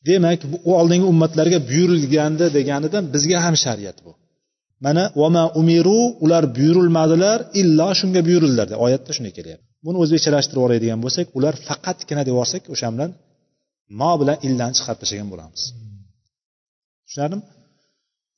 demak 0.08 0.40
bu 0.66 0.72
oldingi 0.80 1.06
ummatlarga 1.14 1.60
buyurilgandi 1.70 2.46
deganidan 2.58 3.04
bizga 3.14 3.38
ham 3.46 3.56
shariat 3.66 3.98
bu. 4.06 4.12
Mana 4.86 5.04
vama 5.22 5.44
umiru 5.62 6.00
ular 6.24 6.44
buyurilmadilar 6.58 7.40
illo 7.62 7.88
shunga 8.00 8.22
buyurildilar 8.28 8.68
oyatda 8.86 9.12
shunday 9.18 9.34
kelyapti. 9.40 9.75
Buni 9.86 9.98
o'zbekchalashtirib 10.04 10.60
yuboradigan 10.62 11.00
bo'lsak 11.06 11.26
ular 11.38 11.54
faqatgina 11.68 12.22
deb 12.26 12.34
yuborsak 12.34 12.64
o'sha 12.74 12.88
bilan 12.96 13.12
mo 14.00 14.12
bilan 14.22 14.38
illani 14.48 14.74
chiqarib 14.78 15.00
tashlagan 15.02 15.30
bo'lamiz. 15.34 15.62
Tushunarlimi? 17.08 17.44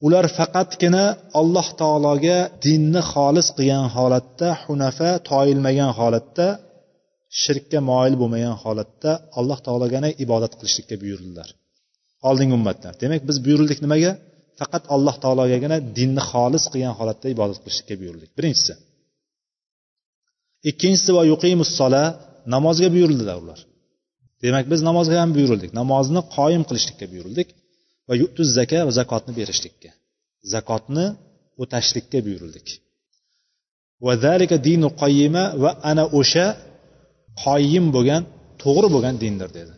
Ular 0.06 0.26
faqatgina 0.38 1.04
alloh 1.40 1.68
taologa 1.82 2.38
dinni 2.66 3.02
xolis 3.12 3.48
qilgan 3.58 3.86
holatda 3.96 4.48
hunafa 4.64 5.10
toyilmagan 5.30 5.92
holatda 6.00 6.48
shirkka 7.42 7.80
moyil 7.90 8.16
bo'lmagan 8.22 8.56
holatda 8.64 9.12
alloh 9.40 9.60
taologagina 9.66 10.10
ibodat 10.24 10.54
qilishlikka 10.60 10.96
buyurildilar 11.04 11.50
oldingi 12.30 12.54
ummatlar. 12.60 12.94
Demak 13.04 13.22
biz 13.30 13.38
buyurildik 13.46 13.80
nimaga? 13.86 14.12
Faqat 14.60 14.84
alloh 14.96 15.16
taologagina 15.24 15.78
dinni 15.98 16.22
xolis 16.32 16.64
qilgan 16.72 16.94
holatda 17.00 17.28
ibodat 17.36 17.58
qilishlikka 17.64 17.96
buyurildik 18.02 18.32
birinchisi 18.38 18.74
ikkinchisi 20.70 21.12
va 21.18 21.24
yuqimussola 21.32 22.04
namozga 22.54 22.88
buyurildilar 22.96 23.38
ular. 23.44 23.60
Demak 24.44 24.66
biz 24.72 24.80
namozga 24.90 25.16
ham 25.24 25.32
buyurildik. 25.38 25.72
Namozni 25.82 26.22
qoyim 26.36 26.64
qilishlikka 26.70 27.06
buyurildik 27.12 27.48
va 28.08 28.14
yutuz 28.22 28.48
zaka 28.58 28.80
va 28.88 28.92
zakotni 29.00 29.34
berishlikka. 29.40 29.90
Zakotni 30.54 31.06
o'tashlikka 31.62 32.20
buyurildik. 32.28 32.68
Va 34.06 34.14
zalika 34.26 34.56
dinu 34.68 34.88
qoyima 35.02 35.44
va 35.64 35.72
ana 35.92 36.04
o'sha 36.20 36.46
qoyim 37.44 37.86
bo'lgan 37.96 38.22
to'g'ri 38.64 38.88
bo'lgan 38.96 39.16
dindir 39.24 39.50
dedi. 39.58 39.74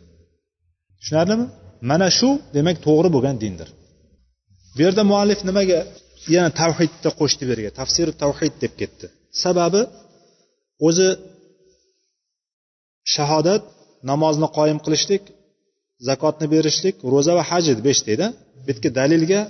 Tushunarlimi? 0.98 1.46
Mana 1.90 2.08
shu 2.18 2.28
demak 2.56 2.76
to'g'ri 2.86 3.08
bo'lgan 3.16 3.36
dindir. 3.44 3.68
Bu 4.74 4.80
yerda 4.86 5.02
muallif 5.10 5.40
nimaga 5.48 5.78
yana 6.34 6.50
tavhidni 6.60 7.10
qo'shdi 7.20 7.42
bu 7.46 7.50
yerga 7.54 7.70
tafsir 7.80 8.06
tavhid 8.22 8.54
deb 8.64 8.72
ketdi. 8.80 9.06
Sababi 9.44 9.80
o'zi 10.86 11.08
shahodat 13.14 13.62
namozni 14.10 14.48
qoyim 14.58 14.78
qilishlik 14.84 15.22
zakotni 16.08 16.46
berishlik 16.54 16.96
ro'za 17.12 17.32
va 17.38 17.42
haj 17.50 17.64
edi 17.72 17.82
beshtayda 17.88 18.26
bu 18.64 18.70
yerga 18.70 18.90
dalilga 19.00 19.40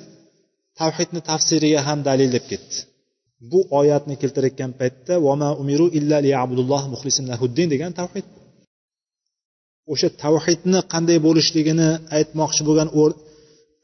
tavhidni 0.81 1.21
tafsiriga 1.31 1.81
ham 1.89 1.99
dalil 2.09 2.31
deb 2.37 2.45
ketdi. 2.51 2.77
Bu 3.51 3.61
oyatni 3.81 4.15
keltirayotgan 4.23 4.73
paytda 4.81 5.15
vama 5.27 5.49
umiru 5.63 5.87
illa 5.99 6.19
liyabudulloh 6.27 6.83
muxlisin 6.93 7.25
lahuddin 7.31 7.69
degan 7.75 7.93
tavhid. 8.01 8.27
O'sha 9.93 10.09
tavhidni 10.25 10.81
qanday 10.93 11.19
bo'lishligini 11.27 11.89
aytmoqchi 12.17 12.63
bo'lgan 12.69 12.89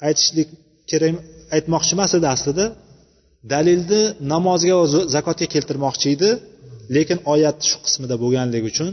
aytishlik 0.09 0.49
kerak 0.91 1.15
aytmoqchi 1.57 1.93
emas 1.97 2.13
edi 2.19 2.27
aslida. 2.35 2.67
Dalilni 3.53 4.03
namozga 4.33 4.75
va 4.81 4.87
zakotga 5.17 5.47
keltirmoqchi 5.55 6.07
edi. 6.17 6.31
Lekin 6.95 7.19
oyat 7.35 7.59
shu 7.69 7.77
qismida 7.87 8.17
bo'lganligi 8.23 8.67
uchun 8.73 8.89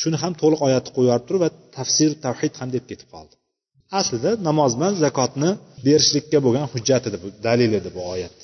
shuni 0.00 0.16
ham 0.22 0.32
to'liq 0.40 0.60
oyatni 0.66 0.90
qo'yib 0.96 1.08
yuborib 1.08 1.26
turib 1.28 1.42
va 1.44 1.50
tafsir 1.76 2.10
tavhid 2.24 2.52
ham 2.60 2.68
deb 2.76 2.84
ketib 2.90 3.08
qoldi. 3.14 3.34
Aslida 4.00 4.30
namoz 4.48 4.72
bilan 4.78 4.94
zakotni 5.04 5.50
berishlikka 5.86 6.38
bo'lgan 6.46 6.66
hujjat 6.72 7.02
edi 7.08 7.16
bu 7.22 7.28
dalil 7.46 7.70
edi 7.80 7.90
bu 7.96 8.00
oyat. 8.14 8.36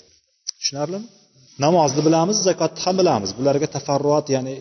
Tushunarlimi? 0.58 1.06
Namozni 1.64 2.02
bilamiz 2.06 2.36
zakotni 2.48 2.80
ham 2.84 2.94
bilamiz. 3.00 3.30
Bularga 3.38 3.68
tafarruat 3.76 4.26
ya'ni 4.34 4.54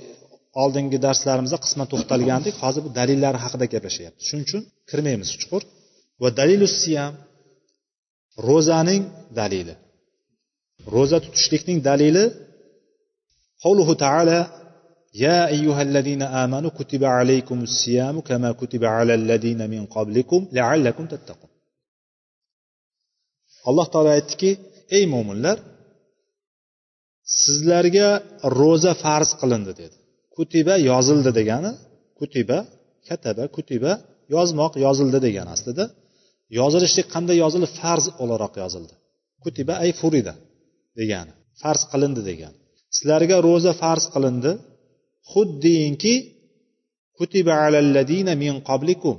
oldingi 0.61 0.97
darslarimizda 1.05 1.57
qisman 1.63 1.87
to'xtalgandik 1.91 2.55
hozir 2.63 2.81
bu 2.87 2.89
dalillar 2.99 3.33
haqida 3.43 3.65
gaplashyapmiz 3.73 4.23
shuning 4.29 4.45
uchun 4.47 4.61
kirmaymiz 4.89 5.29
chuqur. 5.41 5.61
Va 6.21 6.29
dalilu 6.39 6.67
siyam 6.81 7.13
ro'zaning 8.47 9.01
dalili. 9.39 9.73
Ro'za 10.95 11.17
tutishlikning 11.25 11.79
dalili 11.89 12.23
qavluhu 13.62 13.94
taala 14.04 14.38
يا 15.26 15.40
أيها 15.54 15.82
الذين 15.88 16.22
آمنوا 16.22 16.70
كتب 16.78 17.02
عليكم 17.04 17.58
الصيام 17.68 18.16
كما 18.28 18.50
كتب 18.60 18.82
على 18.84 19.14
الذين 19.14 19.60
من 19.70 19.82
قبلكم 19.86 20.40
لعلكم 20.52 21.06
تتقون 21.06 21.48
alloh 23.68 23.86
taolo 23.92 24.10
aytdiki 24.18 24.50
ey 24.96 25.04
mo'minlar 25.14 25.56
sizlarga 27.42 28.08
ro'za 28.60 28.92
farz 29.04 29.30
qilindi 29.40 29.72
dedi 29.80 29.96
kutiba 30.36 30.74
yozildi 30.90 31.30
degani 31.38 31.70
kutiba 32.18 32.58
kataba 33.08 33.44
kutiba 33.56 33.92
yozmoq 34.34 34.72
yozildi 34.86 35.18
degani 35.26 35.50
aslida 35.56 35.84
yozilishlik 36.60 37.06
qanday 37.14 37.36
yozildi 37.44 37.68
farz 37.80 38.04
o'laroq 38.22 38.54
yozildi 38.62 38.94
kutiba 39.44 39.74
ay 39.84 39.90
furida 40.00 40.34
degani 41.00 41.32
farz 41.62 41.82
qilindi 41.92 42.22
degani 42.30 42.58
Sizlarga 43.03 43.37
ro'za 43.47 43.73
farz 43.81 44.05
qilindi. 44.13 44.51
Xuddiyinki 45.31 46.15
kutiba 47.17 47.53
alalladina 47.65 48.33
min 48.43 48.53
qablikum. 48.69 49.15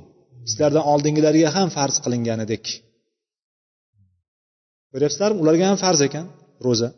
Sizlardan 0.49 0.83
oldingilarga 0.91 1.49
ham 1.57 1.67
farz 1.77 1.95
qilinganidek. 2.03 2.65
Ko'ryapsizlarmi 4.91 5.39
ularga 5.43 5.65
ham 5.71 5.77
farz 5.83 5.99
ekan 6.07 6.25
ro'za. 6.65 6.89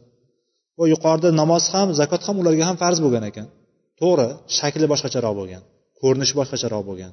Va 0.79 0.85
yuqorida 0.93 1.29
namoz 1.41 1.63
ham 1.73 1.87
zakot 1.99 2.21
ham 2.27 2.35
ularga 2.41 2.63
ham 2.69 2.77
farz 2.83 2.97
bo'lgan 3.05 3.23
ekan. 3.31 3.47
To'g'ri 4.01 4.27
shakli 4.57 4.85
boshqacharoq 4.91 5.33
bo'lgan 5.39 5.63
ko'rinishi 6.01 6.33
boshqacharoq 6.39 6.83
bo'lgan 6.89 7.11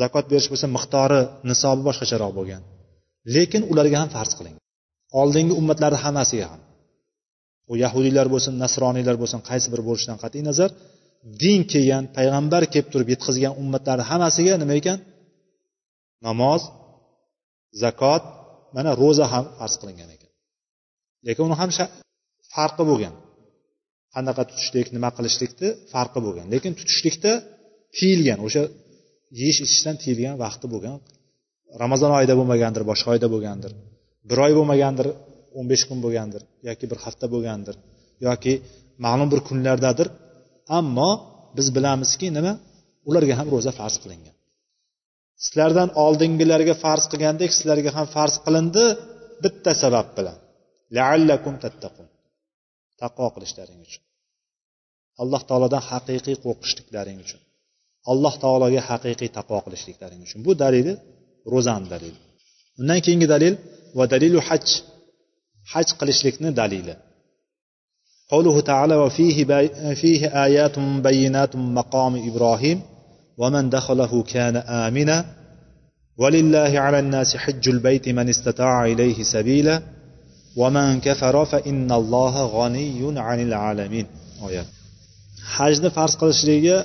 zakot 0.00 0.24
berish 0.30 0.48
bo'lsa 0.52 0.66
miqdori 0.76 1.20
nisobi 1.50 1.82
boshqacharoq 1.88 2.32
bo'lgan. 2.38 2.62
Lekin 3.34 3.62
ularga 3.72 3.96
ham 4.02 4.10
farz 4.16 4.32
qilingan. 4.38 4.62
Oldingi 5.20 5.54
ummatlarni 5.60 5.98
hammasiga 6.04 6.46
ham. 6.52 6.60
U 7.70 7.74
yahudiylar 7.84 8.26
bo'lsin 8.34 8.52
nasroniylar 8.64 9.16
bo'lsin 9.22 9.40
qaysi 9.48 9.66
biri 9.72 9.82
bo'lishidan 9.88 10.18
qat'iy 10.22 10.42
nazar 10.50 10.70
din 11.42 11.60
kelgan 11.72 12.04
payg'ambar 12.16 12.62
kelib 12.72 12.88
turib 12.92 13.08
yetkazgan 13.14 13.52
ummatlarni 13.62 14.04
hammasiga 14.10 14.54
nima 14.62 14.74
ekan? 14.80 14.98
Namoz 16.26 16.62
zakot 17.82 18.22
mana 18.76 18.90
ro'za 19.02 19.26
ham 19.32 19.44
farz 19.58 19.74
qilingan 19.80 20.10
ekan. 20.16 20.30
Lekin 21.26 21.42
uni 21.48 21.56
ham 21.60 21.70
farqi 22.54 22.84
bo'lgan. 22.90 23.14
Qanaqa 24.14 24.42
tutishlik 24.50 24.86
nima 24.96 25.10
qilishlikni 25.16 25.68
farqi 25.92 26.20
bo'lgan. 26.26 26.46
Lekin 26.54 26.72
tutishlikda 26.80 27.32
tiyilgan 27.96 28.38
o'sha 28.46 28.62
yeyish 29.40 29.60
ichishdan 29.66 29.96
tiyilgan 30.02 30.34
vaqti 30.44 30.66
bo'lgan. 30.74 30.96
Ramazon 31.82 32.10
oyida 32.18 32.34
bo'lmagandir 32.40 32.82
boshqa 32.90 33.08
oyda 33.14 33.28
bo'lgandir. 33.34 33.72
Bir 34.28 34.38
oy 34.46 34.52
bo'lmagandir 34.58 35.06
o'n 35.58 35.66
besh 35.72 35.84
kun 35.88 35.98
bo'lgandir 36.04 36.42
yoki 36.68 36.84
bir 36.90 36.98
hafta 37.04 37.26
bo'lgandir 37.34 37.76
yoki 38.28 38.52
ma'lum 39.04 39.28
bir 39.32 39.40
kunlardadir. 39.48 40.08
Ammo 40.78 41.10
biz 41.56 41.66
bilamizki 41.76 42.26
nima? 42.36 42.52
Ularga 43.08 43.34
ham 43.40 43.48
ro'za 43.54 43.72
farz 43.80 43.96
qilingan. 44.02 44.34
Sizlardan 45.44 45.88
oldingilarga 46.04 46.74
farz 46.84 47.04
qilgandek 47.12 47.50
sizlarga 47.56 47.90
ham 47.96 48.06
farz 48.16 48.34
qilindi 48.44 48.84
bitta 49.44 49.72
sabab 49.82 50.06
bilan. 50.16 50.38
Laallakum 50.96 51.54
tattaqun. 51.64 52.06
Taqvo 53.02 53.26
qilishlaring 53.34 53.80
uchun. 53.86 54.02
Alloh 55.22 55.42
taolodan 55.48 55.82
haqiqiy 55.90 56.36
qo'rqishliklaring 56.44 57.18
uchun. 57.24 57.40
Alloh 58.12 58.34
taologa 58.44 58.80
haqiqiy 58.90 59.30
taqvo 59.38 59.58
qilishliklaring 59.66 60.20
uchun. 60.26 60.38
Bu 60.46 60.52
dalili 60.62 60.92
ro'zani 61.52 61.86
dalili 61.94 62.18
undan 62.80 63.00
keyingi 63.04 63.28
dalil 63.34 63.54
va 63.98 64.04
dalilu 64.12 64.40
haj 64.48 64.66
haj 65.73 65.87
qilishlikni 65.99 66.51
dalili 66.61 66.95
قوله 68.33 68.59
تعالى 68.59 68.95
وفيه 68.95 69.37
فيه 70.01 70.21
آيات 70.45 70.79
بينات 70.79 71.55
مقام 71.55 72.13
إبراهيم 72.29 72.81
ومن 73.37 73.69
دخله 73.69 74.23
كان 74.23 74.55
آمنا 74.85 75.25
ولله 76.17 76.79
على 76.85 76.99
الناس 76.99 77.37
حج 77.37 77.69
البيت 77.69 78.09
من 78.09 78.29
استطاع 78.29 78.85
إليه 78.85 79.23
سبيلا 79.23 79.81
ومن 80.57 81.01
كفر 81.01 81.45
فإن 81.45 81.91
الله 81.91 82.45
غني 82.45 83.19
عن 83.27 83.39
العالمين 83.47 84.07
oyat 84.47 84.67
hajni 85.55 85.89
farz 85.97 86.13
qilishligiga 86.21 86.77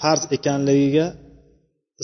farz 0.00 0.22
ekanligiga 0.36 1.06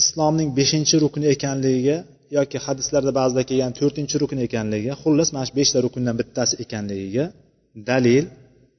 islomning 0.01 0.49
beshinchi 0.59 0.95
rukni 1.03 1.25
ekanligiga 1.35 1.97
yoki 2.36 2.58
hadislarda 2.66 3.12
ba'zida 3.20 3.42
kelgan 3.50 3.72
to'rtinchi 3.78 4.16
rukn 4.22 4.38
ekanligiga 4.46 4.94
xullas 5.02 5.28
mana 5.34 5.44
shu 5.48 5.54
beshta 5.60 5.78
rukundan 5.86 6.14
bittasi 6.20 6.54
ekanligiga 6.64 7.24
dalil 7.90 8.24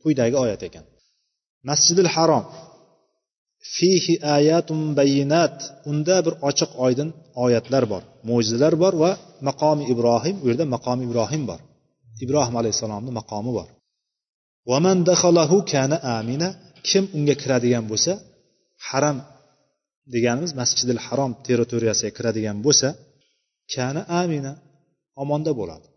quyidagi 0.01 0.35
oyat 0.43 0.61
ekan. 0.67 0.85
Masjidil 1.69 2.09
harom. 2.15 2.45
Fihi 3.75 4.13
ayatun 4.37 4.79
bayinat. 4.99 5.57
Unda 5.89 6.15
bir 6.25 6.33
ochiq 6.49 6.71
oydin 6.85 7.09
oyatlar 7.45 7.83
bor 7.91 8.03
mo'jizalar 8.29 8.73
bor 8.83 8.93
va 9.03 9.11
maqomi 9.49 9.83
ibrohim 9.93 10.35
u 10.43 10.45
yerda 10.49 10.65
maqomi 10.75 11.01
ibrohim 11.07 11.43
bor. 11.49 11.59
Ibrohim 12.23 12.55
alayhissalomni 12.61 13.11
maqomi 13.19 13.51
bor. 13.57 13.67
Vaman 14.71 14.97
daxalahu 15.09 15.57
kana 15.71 15.97
amina. 16.17 16.49
Kim 16.89 17.03
unga 17.17 17.35
kiradigan 17.41 17.85
bo'lsa 17.91 18.11
haram 18.89 19.17
deganimiz 20.13 20.51
masjidil 20.61 21.01
harom 21.05 21.31
territoriyasiga 21.47 22.11
kiradigan 22.17 22.57
bo'lsa 22.65 22.87
kana 23.73 24.01
amina 24.21 24.53
omonda 25.21 25.51
bo'ladi. 25.59 25.87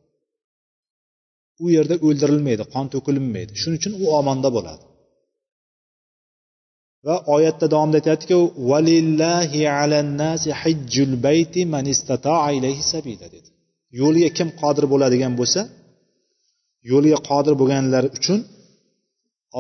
U 1.65 1.67
yerda 1.77 1.95
o'ldirilmaydi 2.07 2.65
qon 2.75 2.87
to'kilmaydi 2.95 3.53
shuning 3.61 3.79
uchun 3.81 3.95
u 4.03 4.07
omonda 4.21 4.49
bo'ladi. 4.57 4.85
Va 7.07 7.17
oyatda 7.35 7.67
davomida 7.73 7.97
aytyaptiki 8.01 8.37
valillahi 8.71 9.61
alannasi 9.81 10.51
hijjul 10.63 11.13
bayti 11.27 11.61
man 11.75 11.85
istataa 11.95 12.49
ilayhi 12.59 12.83
sabila 12.93 13.27
dedi. 13.35 13.49
Yo'liga 14.01 14.31
kim 14.39 14.49
qodir 14.61 14.85
bo'ladigan 14.93 15.33
bo'lsa 15.41 15.61
yo'liga 16.93 17.19
qodir 17.31 17.55
bo'lganlar 17.61 18.05
uchun 18.19 18.41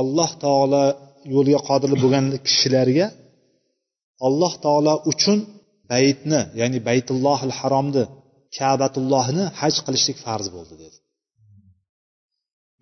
alloh 0.00 0.30
taolo 0.44 0.84
yo'liga 1.34 1.60
qodir 1.68 1.90
bo'lgan 2.02 2.26
kishilarga 2.46 3.06
alloh 4.26 4.52
taolo 4.64 4.94
uchun 5.12 5.38
baytni 5.92 6.40
ya'ni 6.60 6.78
baytullohil 6.88 7.54
haromni 7.60 8.04
kabatullohni 8.58 9.44
haj 9.60 9.74
qilishlik 9.86 10.18
farz 10.26 10.46
bo'ldi 10.56 10.74
dedi. 10.82 10.96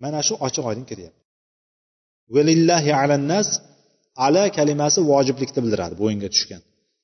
Mana 0.03 0.19
shu 0.27 0.33
ochiq 0.47 0.63
oydin 0.69 0.85
kiryapti 0.89 1.21
valillahi 2.35 2.91
alannas 3.01 3.47
ala 4.25 4.43
kalimasi 4.57 4.99
vojiblikni 5.11 5.59
bildiradi 5.63 5.95
bo'yinga 6.01 6.29
tushgan. 6.33 6.61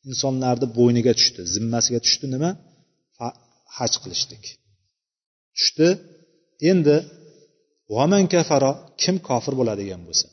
Insonlarni 0.10 0.68
bo'yniga 0.78 1.14
tushdi 1.20 1.42
zimmasiga 1.56 2.00
tushdi 2.06 2.26
nima? 2.34 2.50
Haj 3.78 3.94
qilishlik. 4.04 4.44
Tushdi 5.58 5.88
endi 6.72 6.96
vaman 7.96 8.24
kafaro 8.34 8.72
kim 9.02 9.16
kofir 9.28 9.54
bo'ladigan 9.60 10.02
bo'lsa 10.08 10.28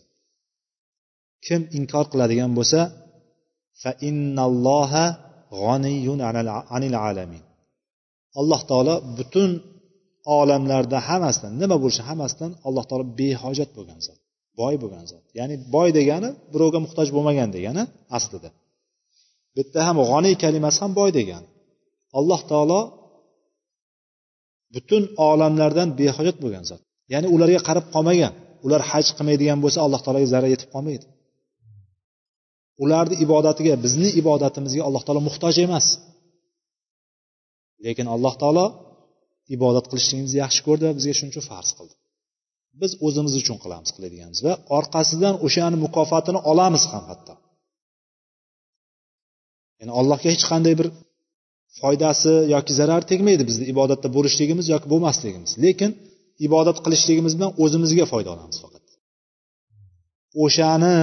kim 1.46 1.61
inkor 1.78 2.04
qiladigan 2.12 2.52
bo'lsa 2.59 2.81
fa 3.83 3.90
innalloha 4.09 5.04
g'oniyun 5.56 6.20
anil 6.74 6.96
alamin. 7.08 7.44
Alloh 8.40 8.61
taolo 8.70 8.94
butun 9.18 9.50
olamlarda 10.38 10.98
hammasidan 11.08 11.52
nima 11.62 11.76
bo'lsa 11.84 12.00
hammasidan 12.08 12.50
alloh 12.68 12.84
taolo 12.88 13.04
behojat 13.20 13.70
bo'lgan 13.76 14.00
zot 14.06 14.18
boy 14.61 14.74
bo'lgan 14.82 15.04
zot. 15.12 15.24
Ya'ni 15.38 15.54
boy 15.74 15.88
degani 15.98 16.28
birovga 16.52 16.78
muhtoj 16.84 17.08
bo'lmagan 17.16 17.48
degani 17.56 17.82
aslida. 18.16 18.48
Bu 19.54 19.58
yerda 19.61 19.80
ham 19.88 19.96
g'oniy 20.11 20.34
kalimasi 20.42 20.78
ham 20.82 20.92
boy 21.00 21.11
degani. 21.18 21.48
Alloh 22.18 22.40
taolo 22.50 22.80
butun 24.74 25.02
olamlardan 25.28 25.88
behojat 26.00 26.37
bo'lgan 26.42 26.64
zot. 26.70 26.80
Ya'ni 27.12 27.28
ularga 27.34 27.61
qarab 27.68 27.87
qolmagan 27.94 28.32
ular 28.66 28.80
haj 28.90 29.06
qilmaydigan 29.16 29.58
bo'lsa 29.64 29.78
alloh 29.87 30.00
taologa 30.04 30.28
zarar 30.34 30.50
yetib 30.54 30.68
qolmaydi. 30.74 31.06
Ularni 32.82 33.16
ibodatiga 33.24 33.74
bizni 33.84 34.08
ibodatimizga 34.20 34.82
alloh 34.88 35.02
taolo 35.06 35.22
muhtoj 35.28 35.56
emas. 35.66 35.86
Lekin 37.84 38.06
alloh 38.14 38.34
taolo 38.42 38.66
ibodat 39.56 39.84
qilishligimizni 39.90 40.38
yaxshi 40.44 40.60
ko'rdi 40.66 40.82
va 40.88 40.92
bizga 40.98 41.12
shuning 41.18 41.32
uchun 41.34 41.44
farz 41.50 41.70
qildi. 41.78 41.94
Biz 42.80 42.92
o'zimiz 43.06 43.34
uchun 43.40 43.56
qilamiz 43.64 43.90
qiladiganimiz 43.96 44.40
va 44.46 44.52
orqasidan 44.78 45.34
o'shani 45.46 45.76
mukofotini 45.84 46.40
olamiz 46.50 46.82
ham 46.92 47.04
hatto. 47.10 47.34
Ya'ni 49.80 49.92
allohga 50.00 50.28
hech 50.34 50.44
qanday 50.50 50.74
bir 50.80 50.88
foydasi 51.80 52.32
yoki 52.54 52.72
zarari 52.78 53.04
tegmaydi 53.12 53.44
bizni 53.50 53.64
ibodatda 53.72 54.08
bo'lishligimiz 54.16 54.66
yoki 54.74 54.86
bo'lmasligimiz. 54.92 55.50
Lekin 55.64 55.90
ibodat 56.46 56.78
qilishligimiz 56.84 57.32
bilan 57.38 57.52
o'zimizga 57.62 58.04
foyda 58.12 58.30
olamiz 58.34 58.58
faqat. 58.64 58.84
O'shani 60.44 60.96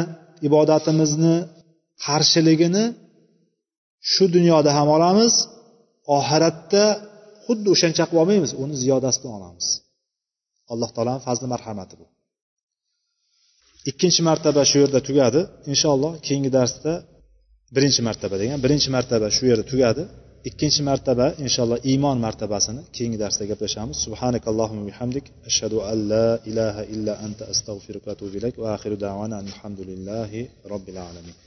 ibodatimizni 0.48 1.36
qarshiligini 2.06 2.86
shu 4.12 4.26
dunyoda 4.36 4.72
ham 4.78 4.88
olamiz 4.98 5.34
oxiratda 6.18 6.86
xuddi 7.46 7.68
o'shancha 7.74 8.04
qilib 8.10 8.22
olmaymiz 8.24 8.52
uni 8.64 8.76
ziyodasidan 8.84 9.32
olamiz. 9.40 9.68
Alloh 10.74 10.90
taoloni 10.96 11.22
fazli 11.28 11.48
marhamati 11.54 11.96
bu. 12.00 12.06
Ikkinchi 13.90 14.22
martaba 14.30 14.62
shu 14.70 14.78
yerda 14.84 15.00
tugadi 15.08 15.42
inshaalloh 15.72 16.12
keyingi 16.26 16.52
darsda 16.58 16.94
birinchi 17.76 18.02
martaba 18.08 18.36
degan 18.42 18.58
birinchi 18.66 18.90
martaba 18.96 19.28
shu 19.38 19.44
yerda 19.50 19.66
tugadi 19.72 20.04
ikkinchi 20.50 20.82
martaba 20.90 21.26
inshaalloh 21.46 21.80
iymon 21.92 22.18
martabasini 22.26 22.82
keyingi 22.96 23.18
darsda 23.24 23.44
gaplashamiz. 23.52 23.98
Subhanakallohumma 24.06 24.84
bihamdik 24.90 25.26
ashhadu 25.50 25.78
an 25.92 25.98
la 26.12 26.28
ilaha 26.52 26.82
illa 26.94 27.14
anta 27.26 27.44
astag'firuka 27.54 28.08
va 28.10 28.14
atubu 28.16 28.34
ilayk 28.40 28.56
va 28.64 28.70
axiru 28.78 28.96
davana 29.06 29.36
alhamdulillahi 29.46 30.40
robbil 30.72 31.00
alamin. 31.10 31.36